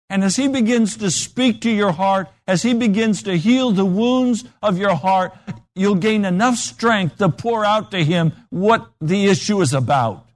And 0.08 0.24
as 0.24 0.36
He 0.36 0.48
begins 0.48 0.98
to 0.98 1.10
speak 1.10 1.62
to 1.62 1.72
your 1.72 1.94
heart, 1.94 2.28
as 2.48 2.62
He 2.62 2.76
begins 2.76 3.24
to 3.24 3.40
heal 3.40 3.72
the 3.72 3.84
wounds 3.84 4.44
of 4.62 4.78
your 4.78 4.94
heart, 4.94 5.34
you'll 5.74 5.96
gain 5.96 6.26
enough 6.26 6.58
strength 6.58 7.18
to 7.18 7.30
pour 7.30 7.66
out 7.66 7.90
to 7.90 8.04
Him 8.04 8.34
what 8.52 8.88
the 9.02 9.26
issue 9.26 9.60
is 9.62 9.74
about. 9.74 10.28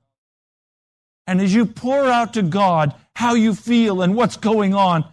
And 1.27 1.39
as 1.39 1.53
you 1.53 1.67
pour 1.67 2.05
out 2.05 2.33
to 2.33 2.41
God 2.41 2.95
how 3.15 3.35
you 3.35 3.53
feel 3.53 4.01
and 4.01 4.15
what's 4.15 4.37
going 4.37 4.73
on, 4.73 5.05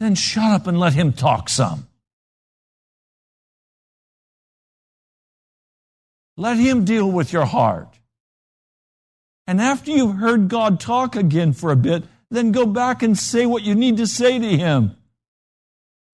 then 0.00 0.14
shut 0.14 0.50
up 0.50 0.66
and 0.66 0.80
let 0.80 0.94
Him 0.94 1.12
talk 1.12 1.50
some. 1.50 1.88
Let 6.36 6.56
Him 6.56 6.84
deal 6.84 7.10
with 7.10 7.32
your 7.32 7.46
heart. 7.46 7.98
And 9.46 9.60
after 9.60 9.90
you've 9.90 10.16
heard 10.16 10.48
God 10.48 10.80
talk 10.80 11.16
again 11.16 11.52
for 11.52 11.72
a 11.72 11.76
bit, 11.76 12.04
then 12.30 12.52
go 12.52 12.64
back 12.66 13.02
and 13.02 13.18
say 13.18 13.44
what 13.44 13.62
you 13.62 13.74
need 13.74 13.98
to 13.98 14.06
say 14.06 14.38
to 14.38 14.56
Him. 14.56 14.96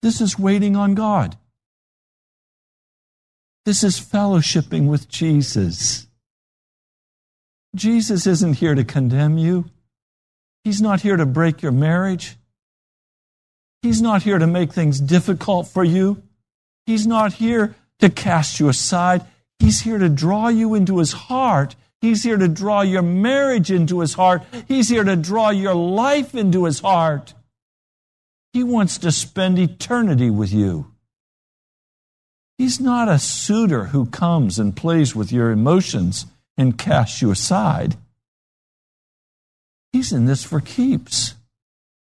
This 0.01 0.21
is 0.21 0.39
waiting 0.39 0.75
on 0.75 0.95
God. 0.95 1.37
This 3.65 3.83
is 3.83 3.99
fellowshipping 3.99 4.87
with 4.87 5.07
Jesus. 5.09 6.07
Jesus 7.75 8.25
isn't 8.25 8.55
here 8.55 8.75
to 8.75 8.83
condemn 8.83 9.37
you. 9.37 9.65
He's 10.63 10.81
not 10.81 11.01
here 11.01 11.17
to 11.17 11.25
break 11.25 11.61
your 11.61 11.71
marriage. 11.71 12.35
He's 13.81 14.01
not 14.01 14.23
here 14.23 14.39
to 14.39 14.47
make 14.47 14.73
things 14.73 14.99
difficult 14.99 15.67
for 15.67 15.83
you. 15.83 16.21
He's 16.85 17.05
not 17.05 17.33
here 17.33 17.75
to 17.99 18.09
cast 18.09 18.59
you 18.59 18.69
aside. 18.69 19.25
He's 19.59 19.81
here 19.81 19.97
to 19.97 20.09
draw 20.09 20.47
you 20.47 20.73
into 20.73 20.97
his 20.97 21.11
heart 21.11 21.75
He's 22.01 22.23
here 22.23 22.37
to 22.37 22.47
draw 22.47 22.81
your 22.81 23.01
marriage 23.01 23.71
into 23.71 23.99
his 23.99 24.13
heart. 24.13 24.43
He's 24.67 24.87
here 24.87 25.03
to 25.03 25.15
draw 25.15 25.49
your 25.49 25.75
life 25.75 26.33
into 26.33 26.63
his 26.65 26.79
heart. 26.79 27.33
He 28.53 28.63
wants 28.63 28.97
to 28.99 29.11
spend 29.11 29.59
eternity 29.59 30.29
with 30.29 30.53
you. 30.53 30.93
He's 32.57 32.79
not 32.79 33.09
a 33.09 33.19
suitor 33.19 33.85
who 33.85 34.05
comes 34.05 34.59
and 34.59 34.75
plays 34.75 35.15
with 35.15 35.31
your 35.31 35.51
emotions 35.51 36.25
and 36.57 36.77
casts 36.77 37.21
you 37.21 37.31
aside. 37.31 37.95
He's 39.91 40.13
in 40.13 40.25
this 40.25 40.43
for 40.43 40.61
keeps. 40.61 41.35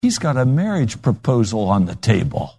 He's 0.02 0.18
got 0.18 0.36
a 0.36 0.44
marriage 0.44 1.02
proposal 1.02 1.68
on 1.68 1.86
the 1.86 1.94
table. 1.94 2.54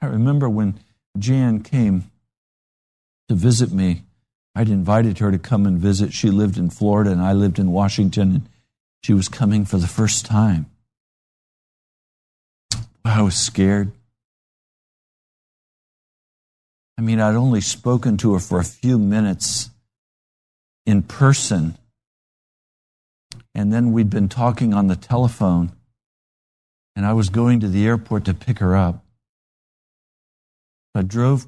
I 0.00 0.06
remember 0.06 0.48
when 0.48 0.78
Jan 1.18 1.62
came 1.62 2.10
to 3.28 3.34
visit 3.34 3.72
me 3.72 4.02
I'd 4.58 4.68
invited 4.68 5.20
her 5.20 5.30
to 5.30 5.38
come 5.38 5.66
and 5.66 5.78
visit. 5.78 6.12
She 6.12 6.32
lived 6.32 6.58
in 6.58 6.68
Florida 6.68 7.12
and 7.12 7.22
I 7.22 7.32
lived 7.32 7.60
in 7.60 7.70
Washington, 7.70 8.30
and 8.32 8.48
she 9.04 9.14
was 9.14 9.28
coming 9.28 9.64
for 9.64 9.76
the 9.76 9.86
first 9.86 10.26
time. 10.26 10.66
I 13.04 13.22
was 13.22 13.36
scared. 13.36 13.92
I 16.98 17.02
mean, 17.02 17.20
I'd 17.20 17.36
only 17.36 17.60
spoken 17.60 18.16
to 18.16 18.32
her 18.32 18.40
for 18.40 18.58
a 18.58 18.64
few 18.64 18.98
minutes 18.98 19.70
in 20.84 21.02
person, 21.02 21.78
and 23.54 23.72
then 23.72 23.92
we'd 23.92 24.10
been 24.10 24.28
talking 24.28 24.74
on 24.74 24.88
the 24.88 24.96
telephone, 24.96 25.70
and 26.96 27.06
I 27.06 27.12
was 27.12 27.28
going 27.28 27.60
to 27.60 27.68
the 27.68 27.86
airport 27.86 28.24
to 28.24 28.34
pick 28.34 28.58
her 28.58 28.76
up. 28.76 29.04
I 30.98 31.02
drove 31.02 31.46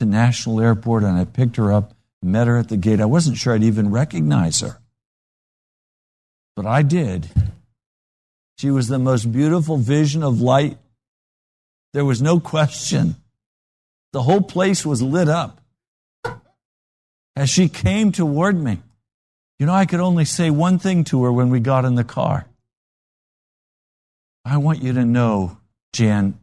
to 0.00 0.06
National 0.06 0.60
Airport 0.60 1.04
and 1.04 1.18
I 1.18 1.24
picked 1.24 1.56
her 1.56 1.72
up 1.72 1.94
met 2.22 2.46
her 2.46 2.58
at 2.58 2.68
the 2.68 2.76
gate. 2.76 3.00
I 3.00 3.06
wasn't 3.06 3.38
sure 3.38 3.54
I'd 3.54 3.62
even 3.62 3.90
recognize 3.90 4.60
her, 4.60 4.78
but 6.56 6.66
I 6.66 6.82
did. 6.82 7.28
She 8.58 8.70
was 8.70 8.88
the 8.88 8.98
most 8.98 9.32
beautiful 9.32 9.78
vision 9.78 10.22
of 10.22 10.40
light. 10.40 10.76
There 11.92 12.04
was 12.04 12.20
no 12.20 12.38
question. 12.38 13.16
The 14.12 14.22
whole 14.22 14.42
place 14.42 14.84
was 14.84 15.00
lit 15.00 15.28
up. 15.28 15.60
As 17.36 17.48
she 17.48 17.68
came 17.68 18.12
toward 18.12 18.62
me, 18.62 18.80
you 19.58 19.66
know, 19.66 19.72
I 19.72 19.86
could 19.86 20.00
only 20.00 20.24
say 20.24 20.50
one 20.50 20.78
thing 20.78 21.04
to 21.04 21.24
her 21.24 21.32
when 21.32 21.48
we 21.48 21.60
got 21.60 21.84
in 21.84 21.94
the 21.94 22.04
car. 22.04 22.46
I 24.44 24.56
want 24.56 24.82
you 24.82 24.92
to 24.94 25.04
know, 25.04 25.58
Jan, 25.92 26.38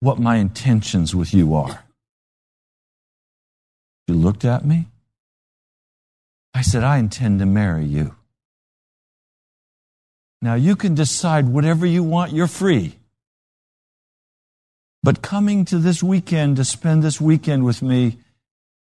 what 0.00 0.18
my 0.18 0.36
intentions 0.36 1.14
with 1.14 1.32
you 1.32 1.54
are. 1.54 1.84
She 4.08 4.14
looked 4.14 4.44
at 4.44 4.64
me. 4.64 4.88
I 6.52 6.62
said, 6.62 6.82
I 6.82 6.98
intend 6.98 7.38
to 7.38 7.46
marry 7.46 7.84
you. 7.84 8.16
Now 10.42 10.54
you 10.54 10.74
can 10.74 10.94
decide 10.94 11.48
whatever 11.48 11.86
you 11.86 12.02
want, 12.02 12.32
you're 12.32 12.46
free. 12.46 12.96
But 15.02 15.22
coming 15.22 15.64
to 15.66 15.78
this 15.78 16.02
weekend 16.02 16.56
to 16.56 16.64
spend 16.64 17.02
this 17.02 17.20
weekend 17.20 17.64
with 17.64 17.82
me 17.82 18.18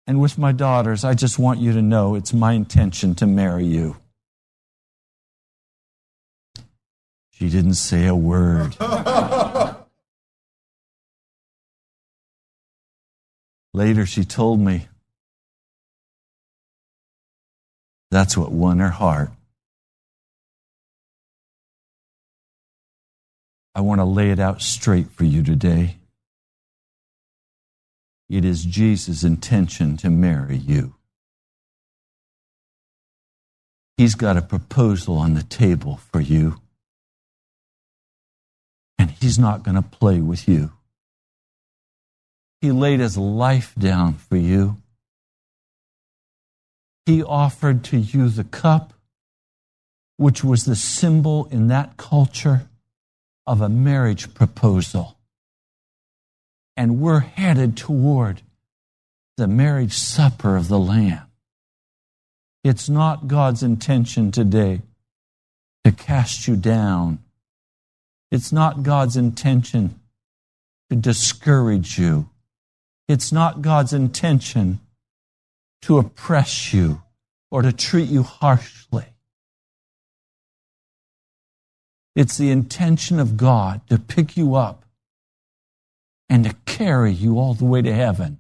and 0.07 0.21
with 0.21 0.39
my 0.39 0.53
daughters, 0.53 1.05
I 1.05 1.15
just 1.15 1.39
want 1.39 1.61
you 1.61 1.73
to 1.73 1.83
know 1.83 2.15
it's 2.15 2.33
my 2.33 2.53
intention 2.53 3.15
to 3.17 3.27
marry 3.27 3.65
you. 3.65 3.97
She 7.31 7.49
didn't 7.49 7.75
say 7.75 8.07
a 8.07 8.15
word. 8.15 8.77
Later, 13.77 14.07
she 14.07 14.25
told 14.25 14.59
me, 14.59 14.89
That's 18.11 18.35
what 18.35 18.51
won 18.51 18.79
her 18.79 18.89
heart. 18.89 19.31
I 23.75 23.83
want 23.83 23.99
to 23.99 24.07
lay 24.07 24.31
it 24.31 24.39
out 24.39 24.63
straight 24.63 25.11
for 25.11 25.25
you 25.25 25.43
today. 25.43 25.99
It 28.31 28.47
is 28.47 28.65
Jesus' 28.65 29.23
intention 29.23 29.99
to 29.99 30.09
marry 30.09 30.57
you. 30.57 30.95
He's 33.99 34.15
got 34.15 34.39
a 34.39 34.43
proposal 34.43 35.19
on 35.19 35.35
the 35.35 35.43
table 35.43 36.01
for 36.11 36.23
you. 36.23 36.63
And 38.99 39.11
he's 39.11 39.39
not 39.39 39.65
going 39.65 39.75
to 39.75 39.83
play 39.83 40.21
with 40.21 40.49
you. 40.49 40.73
He 42.61 42.73
laid 42.73 43.01
his 43.01 43.17
life 43.17 43.75
down 43.79 44.15
for 44.15 44.37
you. 44.37 44.81
He 47.05 47.23
offered 47.23 47.85
to 47.85 47.99
you 47.99 48.29
the 48.29 48.45
cup, 48.45 48.93
which 50.17 50.43
was 50.43 50.65
the 50.65 50.75
symbol 50.75 51.47
in 51.47 51.69
that 51.69 51.97
culture 51.97 52.69
of 53.47 53.61
a 53.61 53.69
marriage 53.69 54.35
proposal. 54.35 55.17
And 56.77 57.01
we're 57.01 57.21
headed 57.21 57.77
toward 57.77 58.43
the 59.37 59.47
marriage 59.47 59.93
supper 59.93 60.57
of 60.57 60.69
the 60.69 60.79
Lamb. 60.79 61.27
It's 62.65 62.89
not 62.89 63.29
God's 63.29 63.63
intention 63.63 64.33
today 64.33 64.83
to 65.85 65.93
cast 65.93 66.49
you 66.49 66.57
down. 66.57 67.21
It's 68.33 68.51
not 68.51 68.83
God's 68.83 69.17
intention 69.17 70.01
to 70.91 70.97
discourage 70.97 71.99
you. 71.99 72.29
It's 73.09 73.31
not 73.31 73.63
God's 73.63 73.93
intention 73.93 74.81
to 75.83 75.99
oppress 75.99 76.73
you 76.73 77.03
or 77.51 77.63
to 77.63 77.73
treat 77.73 78.09
you 78.09 78.23
harshly. 78.23 79.07
It's 82.17 82.39
the 82.39 82.51
intention 82.51 83.21
of 83.21 83.37
God 83.37 83.83
to 83.89 83.99
pick 83.99 84.37
you 84.37 84.55
up 84.55 84.85
and 86.29 86.45
to 86.45 86.55
carry 86.65 87.13
you 87.13 87.39
all 87.39 87.55
the 87.55 87.65
way 87.65 87.83
to 87.83 87.93
heaven. 87.93 88.39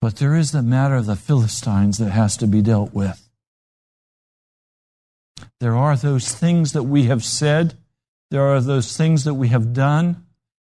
But 0.00 0.16
there 0.16 0.36
is 0.36 0.52
the 0.52 0.62
matter 0.62 0.96
of 0.96 1.06
the 1.06 1.16
Philistines 1.16 1.98
that 1.98 2.10
has 2.10 2.36
to 2.36 2.46
be 2.46 2.62
dealt 2.62 2.92
with. 2.92 3.28
There 5.58 5.74
are 5.74 5.96
those 5.96 6.32
things 6.32 6.72
that 6.72 6.84
we 6.84 7.04
have 7.04 7.24
said, 7.24 7.74
there 8.30 8.42
are 8.42 8.60
those 8.60 8.96
things 8.96 9.24
that 9.24 9.34
we 9.34 9.48
have 9.48 9.72
done, 9.72 10.25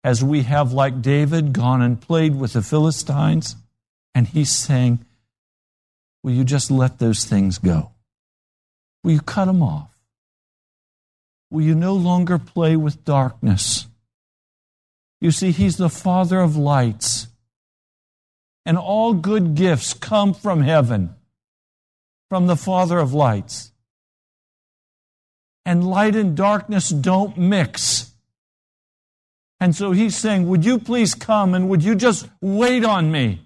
as 0.07 0.23
we 0.23 0.43
have, 0.43 0.71
like 0.71 1.01
David, 1.01 1.51
gone 1.51 1.81
and 1.81 1.99
played 1.99 2.33
with 2.33 2.53
the 2.53 2.61
Philistines. 2.61 3.57
And 4.15 4.25
he's 4.25 4.49
saying, 4.49 4.99
Will 6.23 6.31
you 6.31 6.45
just 6.45 6.71
let 6.71 6.97
those 6.97 7.25
things 7.25 7.57
go? 7.57 7.91
Will 9.03 9.11
you 9.11 9.19
cut 9.19 9.45
them 9.45 9.61
off? 9.61 9.89
Will 11.51 11.61
you 11.61 11.75
no 11.75 11.93
longer 11.93 12.39
play 12.39 12.77
with 12.77 13.03
darkness? 13.03 13.87
You 15.19 15.31
see, 15.31 15.51
he's 15.51 15.75
the 15.75 15.89
Father 15.89 16.39
of 16.39 16.55
lights 16.55 17.27
and 18.65 18.77
all 18.77 19.13
good 19.13 19.55
gifts 19.55 19.93
come 19.93 20.33
from 20.33 20.61
heaven, 20.61 21.15
from 22.29 22.47
the 22.47 22.55
Father 22.55 22.97
of 22.97 23.13
lights. 23.13 23.73
And 25.65 25.85
light 25.85 26.15
and 26.15 26.35
darkness 26.35 26.87
don't 26.87 27.37
mix. 27.37 28.13
And 29.59 29.75
so 29.75 29.91
he's 29.91 30.15
saying, 30.15 30.47
Would 30.47 30.65
you 30.65 30.79
please 30.79 31.15
come 31.15 31.53
and 31.53 31.69
would 31.69 31.83
you 31.83 31.95
just 31.95 32.27
wait 32.41 32.83
on 32.85 33.11
me? 33.11 33.41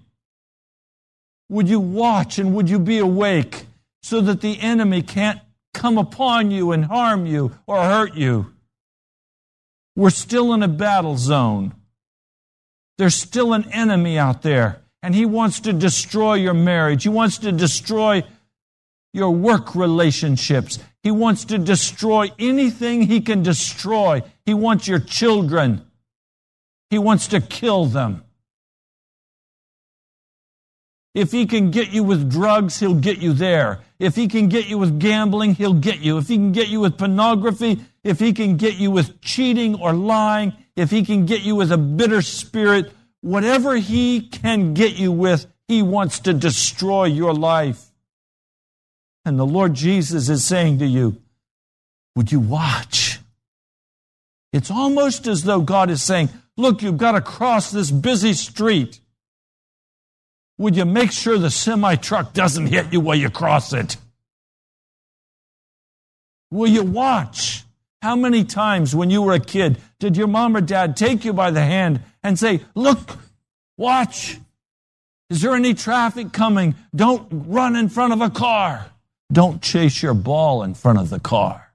Would 1.48 1.68
you 1.68 1.80
watch 1.80 2.38
and 2.38 2.54
would 2.54 2.68
you 2.68 2.78
be 2.78 2.98
awake 2.98 3.66
so 4.02 4.20
that 4.20 4.40
the 4.40 4.60
enemy 4.60 5.02
can't 5.02 5.40
come 5.74 5.98
upon 5.98 6.50
you 6.50 6.72
and 6.72 6.84
harm 6.84 7.26
you 7.26 7.52
or 7.66 7.82
hurt 7.82 8.14
you? 8.14 8.52
We're 9.94 10.10
still 10.10 10.54
in 10.54 10.62
a 10.62 10.68
battle 10.68 11.16
zone. 11.16 11.74
There's 12.98 13.14
still 13.14 13.52
an 13.52 13.70
enemy 13.72 14.18
out 14.18 14.42
there 14.42 14.82
and 15.02 15.14
he 15.14 15.26
wants 15.26 15.60
to 15.60 15.72
destroy 15.72 16.34
your 16.34 16.54
marriage. 16.54 17.02
He 17.02 17.08
wants 17.08 17.38
to 17.38 17.52
destroy 17.52 18.22
your 19.12 19.30
work 19.30 19.74
relationships. 19.74 20.78
He 21.02 21.10
wants 21.10 21.44
to 21.46 21.58
destroy 21.58 22.30
anything 22.38 23.02
he 23.02 23.20
can 23.20 23.42
destroy. 23.42 24.22
He 24.46 24.54
wants 24.54 24.86
your 24.86 25.00
children. 25.00 25.84
He 26.92 26.98
wants 26.98 27.26
to 27.28 27.40
kill 27.40 27.86
them. 27.86 28.22
If 31.14 31.32
he 31.32 31.46
can 31.46 31.72
get 31.72 31.90
you 31.90 32.04
with 32.04 32.30
drugs, 32.30 32.78
he'll 32.78 32.94
get 32.94 33.18
you 33.18 33.32
there. 33.32 33.80
If 33.98 34.14
he 34.14 34.28
can 34.28 34.48
get 34.48 34.68
you 34.68 34.78
with 34.78 35.00
gambling, 35.00 35.56
he'll 35.56 35.74
get 35.74 35.98
you. 35.98 36.18
If 36.18 36.28
he 36.28 36.36
can 36.36 36.52
get 36.52 36.68
you 36.68 36.80
with 36.80 36.98
pornography, 36.98 37.80
if 38.04 38.20
he 38.20 38.32
can 38.32 38.56
get 38.58 38.76
you 38.76 38.92
with 38.92 39.20
cheating 39.20 39.74
or 39.74 39.92
lying, 39.92 40.52
if 40.76 40.92
he 40.92 41.04
can 41.04 41.26
get 41.26 41.42
you 41.42 41.56
with 41.56 41.72
a 41.72 41.76
bitter 41.76 42.22
spirit, 42.22 42.92
Whatever 43.22 43.76
he 43.76 44.20
can 44.20 44.74
get 44.74 44.98
you 44.98 45.12
with, 45.12 45.46
he 45.68 45.80
wants 45.80 46.18
to 46.20 46.34
destroy 46.34 47.04
your 47.04 47.32
life. 47.32 47.80
And 49.24 49.38
the 49.38 49.46
Lord 49.46 49.74
Jesus 49.74 50.28
is 50.28 50.44
saying 50.44 50.80
to 50.80 50.86
you, 50.86 51.22
Would 52.16 52.32
you 52.32 52.40
watch? 52.40 53.20
It's 54.52 54.72
almost 54.72 55.28
as 55.28 55.44
though 55.44 55.60
God 55.60 55.88
is 55.88 56.02
saying, 56.02 56.30
Look, 56.56 56.82
you've 56.82 56.98
got 56.98 57.12
to 57.12 57.20
cross 57.20 57.70
this 57.70 57.90
busy 57.90 58.34
street. 58.34 59.00
Would 60.58 60.76
you 60.76 60.84
make 60.84 61.12
sure 61.12 61.38
the 61.38 61.50
semi 61.50 61.96
truck 61.96 62.34
doesn't 62.34 62.66
hit 62.66 62.92
you 62.92 63.00
while 63.00 63.16
you 63.16 63.30
cross 63.30 63.72
it? 63.72 63.96
Will 66.50 66.68
you 66.68 66.82
watch? 66.82 67.64
How 68.02 68.16
many 68.16 68.44
times 68.44 68.94
when 68.94 69.10
you 69.10 69.22
were 69.22 69.32
a 69.32 69.40
kid 69.40 69.78
did 69.98 70.16
your 70.16 70.26
mom 70.26 70.56
or 70.56 70.60
dad 70.60 70.96
take 70.96 71.24
you 71.24 71.32
by 71.32 71.50
the 71.50 71.62
hand 71.62 72.00
and 72.22 72.38
say, 72.38 72.60
Look, 72.74 73.16
watch. 73.76 74.38
Is 75.30 75.40
there 75.40 75.54
any 75.54 75.72
traffic 75.72 76.32
coming? 76.32 76.74
Don't 76.94 77.26
run 77.30 77.74
in 77.74 77.88
front 77.88 78.12
of 78.12 78.20
a 78.20 78.28
car. 78.28 78.90
Don't 79.32 79.62
chase 79.62 80.02
your 80.02 80.12
ball 80.12 80.62
in 80.62 80.74
front 80.74 80.98
of 80.98 81.08
the 81.08 81.20
car. 81.20 81.72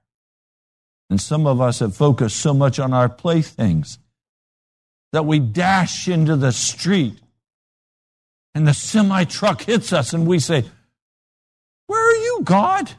And 1.10 1.20
some 1.20 1.46
of 1.46 1.60
us 1.60 1.80
have 1.80 1.96
focused 1.96 2.36
so 2.36 2.54
much 2.54 2.78
on 2.78 2.92
our 2.92 3.08
playthings 3.08 3.98
that 5.12 5.24
we 5.24 5.38
dash 5.38 6.08
into 6.08 6.36
the 6.36 6.52
street 6.52 7.18
and 8.54 8.66
the 8.66 8.74
semi 8.74 9.24
truck 9.24 9.62
hits 9.62 9.92
us 9.92 10.12
and 10.12 10.26
we 10.26 10.38
say, 10.38 10.64
Where 11.86 12.10
are 12.10 12.24
you, 12.24 12.40
God? 12.44 12.90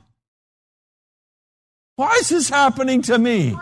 Why 1.95 2.15
is 2.15 2.29
this 2.29 2.49
happening 2.49 3.01
to 3.03 3.17
me? 3.17 3.57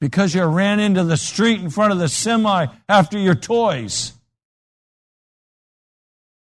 Because 0.00 0.34
you 0.34 0.44
ran 0.44 0.78
into 0.78 1.02
the 1.02 1.16
street 1.16 1.60
in 1.60 1.70
front 1.70 1.92
of 1.92 1.98
the 1.98 2.08
semi 2.08 2.66
after 2.88 3.18
your 3.18 3.34
toys. 3.34 4.12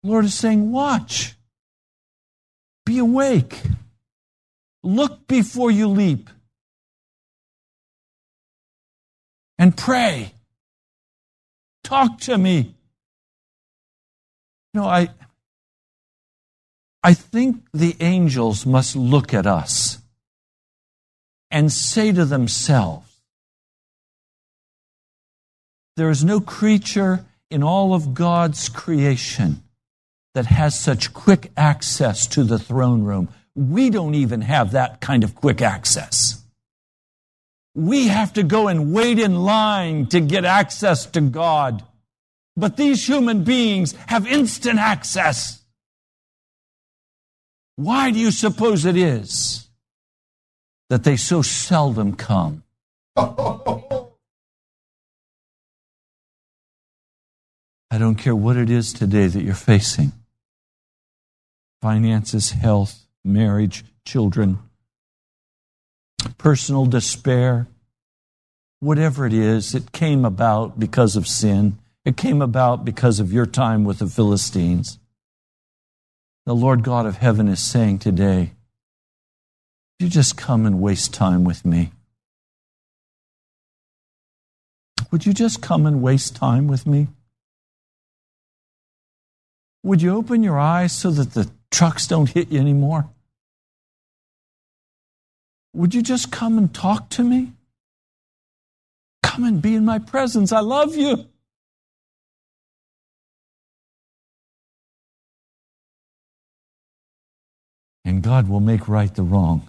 The 0.03 0.09
Lord 0.09 0.25
is 0.25 0.35
saying, 0.35 0.71
Watch. 0.71 1.35
Be 2.85 2.97
awake. 2.99 3.61
Look 4.83 5.27
before 5.27 5.69
you 5.69 5.87
leap. 5.87 6.29
And 9.61 9.77
pray. 9.77 10.33
Talk 11.83 12.17
to 12.21 12.35
me. 12.35 12.73
You 14.73 14.81
know, 14.81 14.87
I, 14.87 15.09
I 17.03 17.13
think 17.13 17.67
the 17.71 17.95
angels 17.99 18.65
must 18.65 18.95
look 18.95 19.35
at 19.35 19.45
us 19.45 19.99
and 21.51 21.71
say 21.71 22.11
to 22.11 22.25
themselves, 22.25 23.05
There 25.95 26.09
is 26.09 26.23
no 26.23 26.39
creature 26.39 27.23
in 27.51 27.61
all 27.61 27.93
of 27.93 28.15
God's 28.15 28.67
creation 28.67 29.61
that 30.33 30.47
has 30.47 30.79
such 30.79 31.13
quick 31.13 31.51
access 31.55 32.25
to 32.25 32.43
the 32.43 32.57
throne 32.57 33.03
room. 33.03 33.29
We 33.53 33.91
don't 33.91 34.15
even 34.15 34.41
have 34.41 34.71
that 34.71 35.01
kind 35.01 35.23
of 35.23 35.35
quick 35.35 35.61
access. 35.61 36.40
We 37.73 38.07
have 38.07 38.33
to 38.33 38.43
go 38.43 38.67
and 38.67 38.93
wait 38.93 39.19
in 39.19 39.35
line 39.35 40.07
to 40.07 40.19
get 40.19 40.45
access 40.45 41.05
to 41.07 41.21
God. 41.21 41.83
But 42.57 42.77
these 42.77 43.07
human 43.07 43.43
beings 43.43 43.93
have 44.07 44.27
instant 44.27 44.79
access. 44.79 45.61
Why 47.77 48.11
do 48.11 48.19
you 48.19 48.31
suppose 48.31 48.85
it 48.85 48.97
is? 48.97 49.61
that 50.91 51.03
they 51.05 51.15
so 51.15 51.41
seldom 51.41 52.17
come. 52.17 52.63
I 53.15 53.23
don't 57.97 58.15
care 58.15 58.35
what 58.35 58.57
it 58.57 58.69
is 58.69 58.91
today 58.91 59.27
that 59.27 59.41
you're 59.41 59.53
facing 59.53 60.11
finances, 61.81 62.51
health, 62.51 63.05
marriage, 63.23 63.85
children, 64.03 64.59
personal 66.37 66.85
despair, 66.85 67.67
whatever 68.79 69.25
it 69.25 69.33
is, 69.33 69.75
it 69.75 69.91
came 69.91 70.25
about 70.25 70.79
because 70.79 71.15
of 71.15 71.27
sin. 71.27 71.77
It 72.03 72.17
came 72.17 72.41
about 72.41 72.83
because 72.83 73.19
of 73.19 73.31
your 73.31 73.45
time 73.45 73.83
with 73.83 73.99
the 73.99 74.07
Philistines. 74.07 74.99
The 76.45 76.55
Lord 76.55 76.83
God 76.83 77.05
of 77.05 77.17
heaven 77.17 77.47
is 77.47 77.59
saying 77.59 77.99
today, 77.99 78.51
Would 79.99 80.05
you 80.05 80.09
just 80.09 80.35
come 80.35 80.65
and 80.65 80.81
waste 80.81 81.13
time 81.13 81.43
with 81.43 81.63
me? 81.63 81.91
Would 85.11 85.25
you 85.25 85.33
just 85.33 85.61
come 85.61 85.85
and 85.85 86.01
waste 86.01 86.35
time 86.35 86.67
with 86.67 86.87
me? 86.87 87.07
Would 89.83 90.01
you 90.01 90.15
open 90.15 90.43
your 90.43 90.59
eyes 90.59 90.93
so 90.93 91.11
that 91.11 91.33
the 91.33 91.49
trucks 91.69 92.07
don't 92.07 92.29
hit 92.29 92.51
you 92.51 92.59
anymore? 92.59 93.09
Would 95.73 95.93
you 95.93 96.01
just 96.01 96.31
come 96.31 96.57
and 96.57 96.73
talk 96.73 97.09
to 97.11 97.23
me? 97.23 97.53
Come 99.23 99.45
and 99.45 99.61
be 99.61 99.75
in 99.75 99.85
my 99.85 99.99
presence. 99.99 100.51
I 100.51 100.59
love 100.59 100.95
you. 100.95 101.25
And 108.03 108.21
God 108.21 108.49
will 108.49 108.59
make 108.59 108.89
right 108.89 109.13
the 109.13 109.23
wrong. 109.23 109.67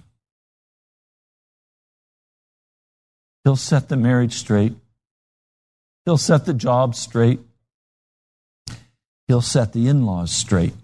He'll 3.44 3.56
set 3.56 3.88
the 3.88 3.96
marriage 3.96 4.34
straight. 4.34 4.74
He'll 6.04 6.18
set 6.18 6.46
the 6.46 6.54
job 6.54 6.94
straight. 6.94 7.40
He'll 9.28 9.42
set 9.42 9.72
the 9.72 9.88
in 9.88 10.04
laws 10.04 10.32
straight. 10.32 10.74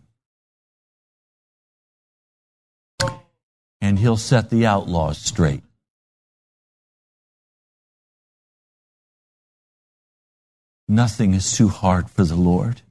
And 3.89 3.99
he'll 3.99 4.18
set 4.18 4.51
the 4.51 4.66
outlaws 4.66 5.16
straight. 5.16 5.62
Nothing 10.86 11.32
is 11.32 11.57
too 11.57 11.68
hard 11.68 12.11
for 12.11 12.22
the 12.22 12.34
Lord. 12.34 12.82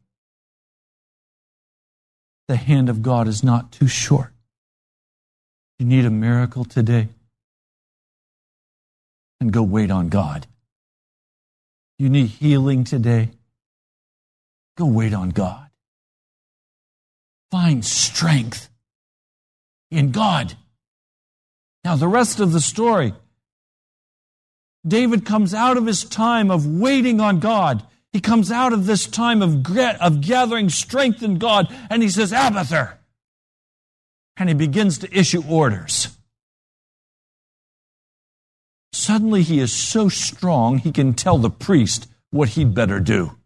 The 2.48 2.56
hand 2.56 2.90
of 2.90 3.04
God 3.04 3.28
is 3.28 3.44
not 3.44 3.72
too 3.72 3.88
short. 3.88 4.34
You 5.78 5.86
need 5.86 6.04
a 6.04 6.10
miracle 6.10 6.66
today? 6.66 7.10
And 9.40 9.54
go 9.54 9.62
wait 9.62 9.92
on 9.92 10.10
God. 10.10 10.48
You 12.00 12.10
need 12.10 12.30
healing 12.42 12.86
today? 12.86 13.30
Go 14.78 14.88
wait 14.88 15.14
on 15.14 15.30
God. 15.30 15.70
Find 17.52 17.86
strength 17.86 18.72
in 19.92 20.10
God. 20.10 20.58
Now, 21.88 21.96
the 21.96 22.10
rest 22.10 22.42
of 22.42 22.52
the 22.52 22.60
story 22.60 23.14
David 24.86 25.26
comes 25.26 25.54
out 25.54 25.78
of 25.78 25.86
his 25.86 26.04
time 26.04 26.52
of 26.52 26.68
waiting 26.68 27.22
on 27.22 27.40
God. 27.40 27.82
He 28.12 28.20
comes 28.20 28.52
out 28.52 28.74
of 28.74 28.86
this 28.86 29.08
time 29.08 29.42
of, 29.42 29.66
of 30.02 30.20
gathering 30.20 30.68
strength 30.68 31.24
in 31.24 31.38
God 31.38 31.74
and 31.90 32.04
he 32.04 32.10
says, 32.10 32.34
Abiathar. 32.34 33.00
And 34.36 34.50
he 34.50 34.56
begins 34.56 34.98
to 34.98 35.18
issue 35.18 35.42
orders. 35.48 36.10
Suddenly 38.92 39.44
he 39.44 39.62
is 39.62 39.72
so 39.72 40.10
strong 40.10 40.80
he 40.80 40.92
can 40.92 41.14
tell 41.14 41.38
the 41.38 41.50
priest 41.50 42.10
what 42.32 42.50
he'd 42.50 42.74
better 42.74 43.00
do. 43.00 43.38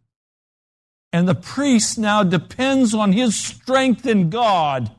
And 1.14 1.28
the 1.28 1.36
priest 1.36 2.00
now 2.00 2.24
depends 2.24 2.96
on 2.96 3.14
his 3.14 3.36
strength 3.36 4.08
in 4.08 4.32
God 4.32 4.90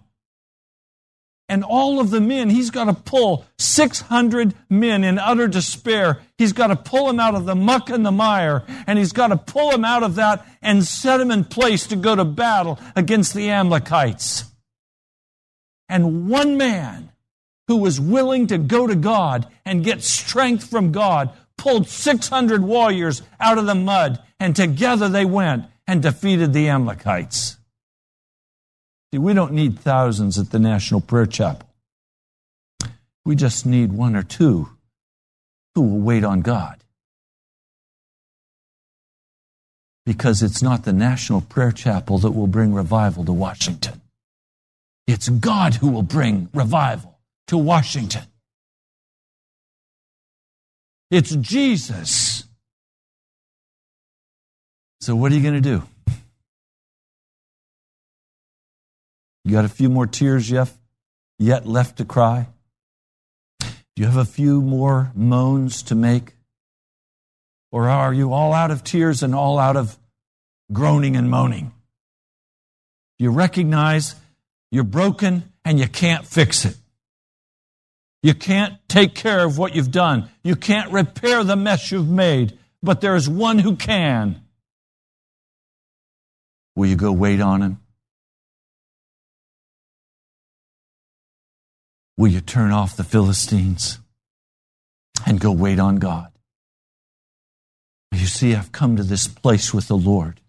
and 1.53 1.63
all 1.63 2.01
of 2.01 2.09
the 2.09 2.21
men, 2.23 2.49
he's 2.49 2.71
got 2.71 2.85
to 2.87 2.95
pull 2.95 3.45
600 3.59 4.55
men 4.71 5.05
in 5.05 5.19
utter 5.19 5.47
despair. 5.47 6.23
He's 6.39 6.55
got 6.55 6.69
to 6.69 6.77
pull 6.77 7.09
them 7.09 7.21
out 7.21 7.35
of 7.35 7.45
the 7.45 7.55
muck 7.55 7.91
and 7.91 8.07
the 8.07 8.11
mire, 8.11 8.65
and 8.87 8.99
he's 8.99 9.13
got 9.13 9.27
to 9.27 9.37
pull 9.37 9.71
them 9.71 9.85
out 9.85 10.03
of 10.03 10.15
that 10.15 10.47
and 10.63 10.83
set 10.83 11.19
them 11.19 11.31
in 11.31 11.45
place 11.45 11.87
to 11.89 11.97
go 11.97 12.17
to 12.17 12.25
battle 12.25 12.79
against 12.97 13.35
the 13.35 13.51
Amalekites. 13.51 14.47
And 15.91 16.31
one 16.31 16.57
man 16.57 17.13
who 17.69 17.77
was 17.77 18.01
willing 18.01 18.47
to 18.47 18.57
go 18.57 18.87
to 18.87 18.97
God 18.97 19.47
and 19.67 19.85
get 19.85 20.03
strength 20.03 20.71
from 20.71 20.91
God 20.91 21.35
pulled 21.59 21.87
600 21.87 22.63
warriors 22.63 23.21
out 23.39 23.59
of 23.59 23.67
the 23.67 23.75
mud, 23.75 24.23
and 24.41 24.57
together 24.57 25.11
they 25.11 25.27
went 25.27 25.67
and 25.87 26.01
defeated 26.01 26.55
the 26.55 26.71
Amalekites. 26.71 27.59
See, 29.13 29.19
we 29.19 29.35
don't 29.35 29.53
need 29.53 29.79
thousands 29.79 30.39
at 30.39 30.51
the 30.51 30.59
National 30.59 31.03
Prayer 31.03 31.27
Chapel. 31.27 31.69
We 33.25 33.37
just 33.37 33.67
need 33.67 33.93
one 33.93 34.17
or 34.17 34.23
two 34.23 34.71
who 35.75 35.83
will 35.83 36.01
wait 36.01 36.25
on 36.25 36.41
God. 36.41 36.83
Because 40.07 40.43
it's 40.43 40.63
not 40.63 40.85
the 40.85 40.95
National 40.95 41.43
Prayer 41.43 41.73
Chapel 41.73 42.19
that 42.19 42.33
will 42.33 42.47
bring 42.47 42.73
revival 42.73 43.25
to 43.27 43.33
Washington. 43.33 44.01
It's 45.07 45.29
God 45.29 45.75
who 45.75 45.89
will 45.89 46.03
bring 46.03 46.49
revival 46.55 47.19
to 47.49 47.59
Washington. 47.59 48.25
It's 51.11 51.37
Jesus. 51.37 52.45
So, 55.03 55.15
what 55.15 55.31
are 55.31 55.35
you 55.35 55.43
going 55.43 55.55
to 55.55 55.61
do? 55.61 55.83
You 59.45 59.53
got 59.53 59.65
a 59.65 59.69
few 59.69 59.89
more 59.89 60.07
tears 60.07 60.51
yet, 60.51 60.71
yet 61.39 61.67
left 61.67 61.99
to 61.99 62.05
cry? 62.05 62.49
Do 63.61 63.67
you 63.97 64.07
have 64.07 64.17
a 64.17 64.25
few 64.25 64.63
more 64.63 65.11
moans 65.15 65.83
to 65.85 65.95
make? 65.95 66.35
Or 67.71 67.89
are 67.89 68.13
you 68.13 68.33
all 68.33 68.53
out 68.53 68.71
of 68.71 68.85
tears 68.85 69.23
and 69.23 69.35
all 69.35 69.59
out 69.59 69.77
of 69.77 69.99
groaning 70.73 71.17
and 71.17 71.31
moaning? 71.31 71.73
You 73.19 73.31
recognize 73.31 74.15
you're 74.71 74.85
broken 74.85 75.53
and 75.65 75.79
you 75.79 75.89
can't 75.89 76.27
fix 76.27 76.65
it. 76.65 76.77
You 78.23 78.35
can't 78.35 78.75
take 78.89 79.15
care 79.15 79.45
of 79.45 79.59
what 79.59 79.75
you've 79.75 79.91
done. 79.91 80.31
You 80.45 80.55
can't 80.55 80.93
repair 80.93 81.43
the 81.43 81.57
mess 81.57 81.91
you've 81.91 82.09
made, 82.09 82.59
but 82.83 83.01
there's 83.01 83.29
one 83.29 83.59
who 83.59 83.77
can. 83.77 84.41
Will 86.77 86.87
you 86.87 86.97
go 86.97 87.13
wait 87.13 87.41
on 87.41 87.63
him? 87.63 87.82
Will 92.23 92.31
you 92.31 92.41
turn 92.41 92.71
off 92.71 92.97
the 92.97 93.03
Philistines 93.03 93.99
and 95.27 95.41
go 95.41 95.51
wait 95.51 95.81
on 95.81 95.97
God? 95.97 96.31
You 98.13 98.27
see, 98.27 98.55
I've 98.55 98.71
come 98.71 98.95
to 98.95 99.03
this 99.03 99.27
place 99.27 99.75
with 99.75 99.89
the 99.89 99.97
Lord. 99.97 100.41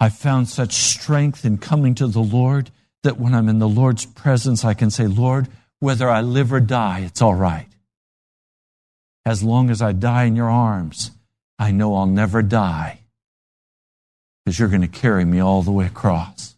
I've 0.00 0.16
found 0.16 0.48
such 0.48 0.72
strength 0.72 1.44
in 1.44 1.58
coming 1.58 1.94
to 1.96 2.06
the 2.06 2.22
Lord 2.22 2.70
that 3.02 3.20
when 3.20 3.34
I'm 3.34 3.50
in 3.50 3.58
the 3.58 3.68
Lord's 3.68 4.06
presence, 4.06 4.64
I 4.64 4.72
can 4.72 4.90
say, 4.90 5.06
Lord, 5.06 5.46
whether 5.78 6.08
I 6.08 6.22
live 6.22 6.54
or 6.54 6.60
die, 6.60 7.00
it's 7.00 7.20
all 7.20 7.34
right. 7.34 7.68
As 9.26 9.42
long 9.42 9.68
as 9.68 9.82
I 9.82 9.92
die 9.92 10.24
in 10.24 10.36
your 10.36 10.48
arms, 10.48 11.10
I 11.58 11.70
know 11.70 11.94
I'll 11.94 12.06
never 12.06 12.40
die 12.40 13.00
because 14.46 14.58
you're 14.58 14.70
going 14.70 14.80
to 14.80 14.88
carry 14.88 15.26
me 15.26 15.38
all 15.38 15.60
the 15.60 15.70
way 15.70 15.84
across. 15.84 16.56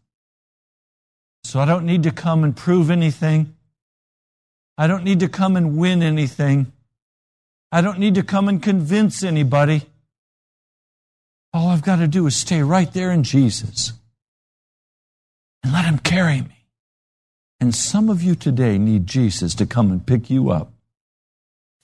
So 1.43 1.59
I 1.59 1.65
don't 1.65 1.85
need 1.85 2.05
to 2.05 2.13
come 2.13 2.45
and 2.45 2.57
prove 2.57 2.89
anything. 2.89 3.57
I 4.77 4.87
don't 4.87 5.05
need 5.05 5.21
to 5.21 5.29
come 5.29 5.57
and 5.57 5.77
win 5.77 6.03
anything. 6.03 6.73
I 7.71 7.81
don't 7.81 7.99
need 7.99 8.15
to 8.17 8.23
come 8.23 8.49
and 8.49 8.63
convince 8.63 9.23
anybody. 9.23 9.83
All 11.53 11.69
I've 11.69 11.83
got 11.83 11.97
to 11.97 12.09
do 12.09 12.27
is 12.27 12.35
stay 12.35 12.63
right 12.63 12.93
there 12.93 13.11
in 13.11 13.23
Jesus 13.23 13.93
and 15.63 15.73
let 15.73 15.85
Him 15.85 15.99
carry 15.99 16.41
me. 16.41 16.67
And 17.61 17.75
some 17.75 18.09
of 18.09 18.23
you 18.23 18.35
today 18.35 18.79
need 18.79 19.07
Jesus 19.07 19.55
to 19.57 19.67
come 19.67 19.91
and 19.91 20.05
pick 20.05 20.31
you 20.31 20.51
up. 20.51 20.73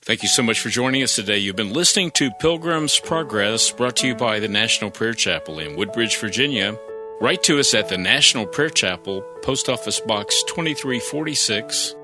Thank 0.03 0.23
you 0.23 0.29
so 0.29 0.43
much 0.43 0.61
for 0.61 0.71
joining 0.71 1.03
us 1.03 1.17
today. 1.17 1.39
You've 1.39 1.57
been 1.57 1.73
listening 1.73 2.11
to 2.13 2.31
Pilgrim's 2.41 2.99
Progress, 2.99 3.71
brought 3.71 3.97
to 3.97 4.07
you 4.07 4.15
by 4.15 4.39
the 4.39 4.49
National 4.49 4.91
Prayer 4.91 5.13
Chapel 5.13 5.59
in 5.59 5.77
Woodbridge, 5.77 6.17
Virginia. 6.17 6.79
Write 7.21 7.43
to 7.45 7.59
us 7.59 7.75
at 7.75 7.89
the 7.89 7.99
National 7.99 8.47
Prayer 8.47 8.71
Chapel, 8.71 9.23
Post 9.43 9.69
Office 9.69 10.01
Box 10.01 10.43
2346. 10.45 11.95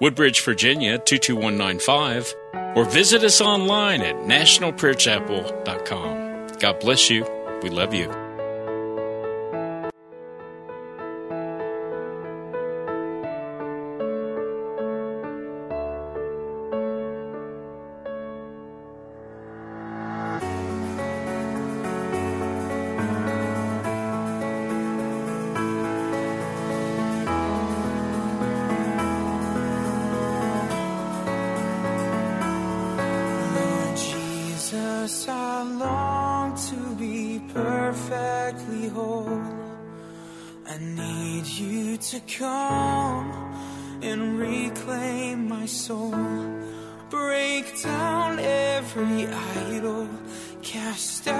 Woodbridge, 0.00 0.44
Virginia 0.44 0.98
22195, 0.98 2.34
or 2.76 2.84
visit 2.84 3.24
us 3.24 3.40
online 3.40 4.02
at 4.02 4.16
nationalprayerchapel.com. 4.16 6.48
God 6.58 6.80
bless 6.80 7.08
you. 7.08 7.24
We 7.62 7.70
love 7.70 7.94
you. 7.94 8.25
soul. 45.86 46.10
Break 47.10 47.80
down 47.80 48.40
every 48.40 49.28
idol, 49.28 50.08
cast 50.60 51.28
out. 51.28 51.35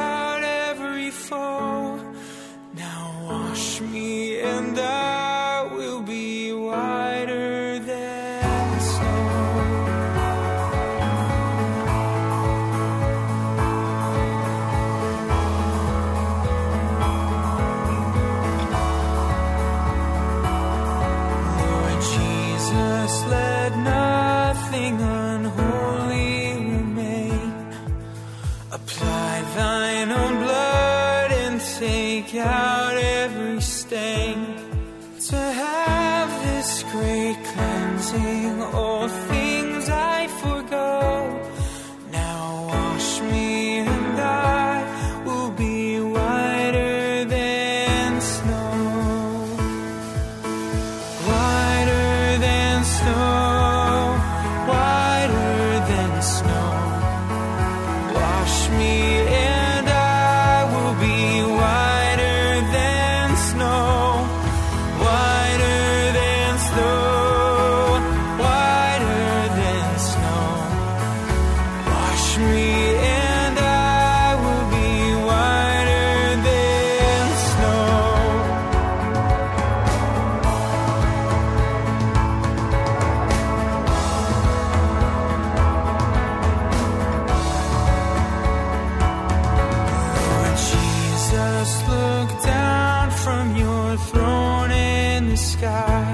throne 93.99 94.71
in 94.71 95.29
the 95.31 95.37
sky. 95.37 96.05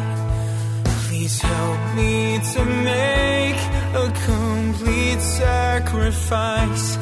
Please 1.06 1.40
help 1.40 1.94
me 1.94 2.38
to 2.54 2.64
make 2.64 3.60
a 3.94 4.06
complete 4.26 5.20
sacrifice. 5.20 6.96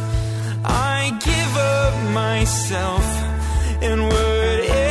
I 0.64 1.16
give 1.24 1.57
up 1.57 1.95
myself 2.12 3.07
and 3.83 4.09
word. 4.09 4.89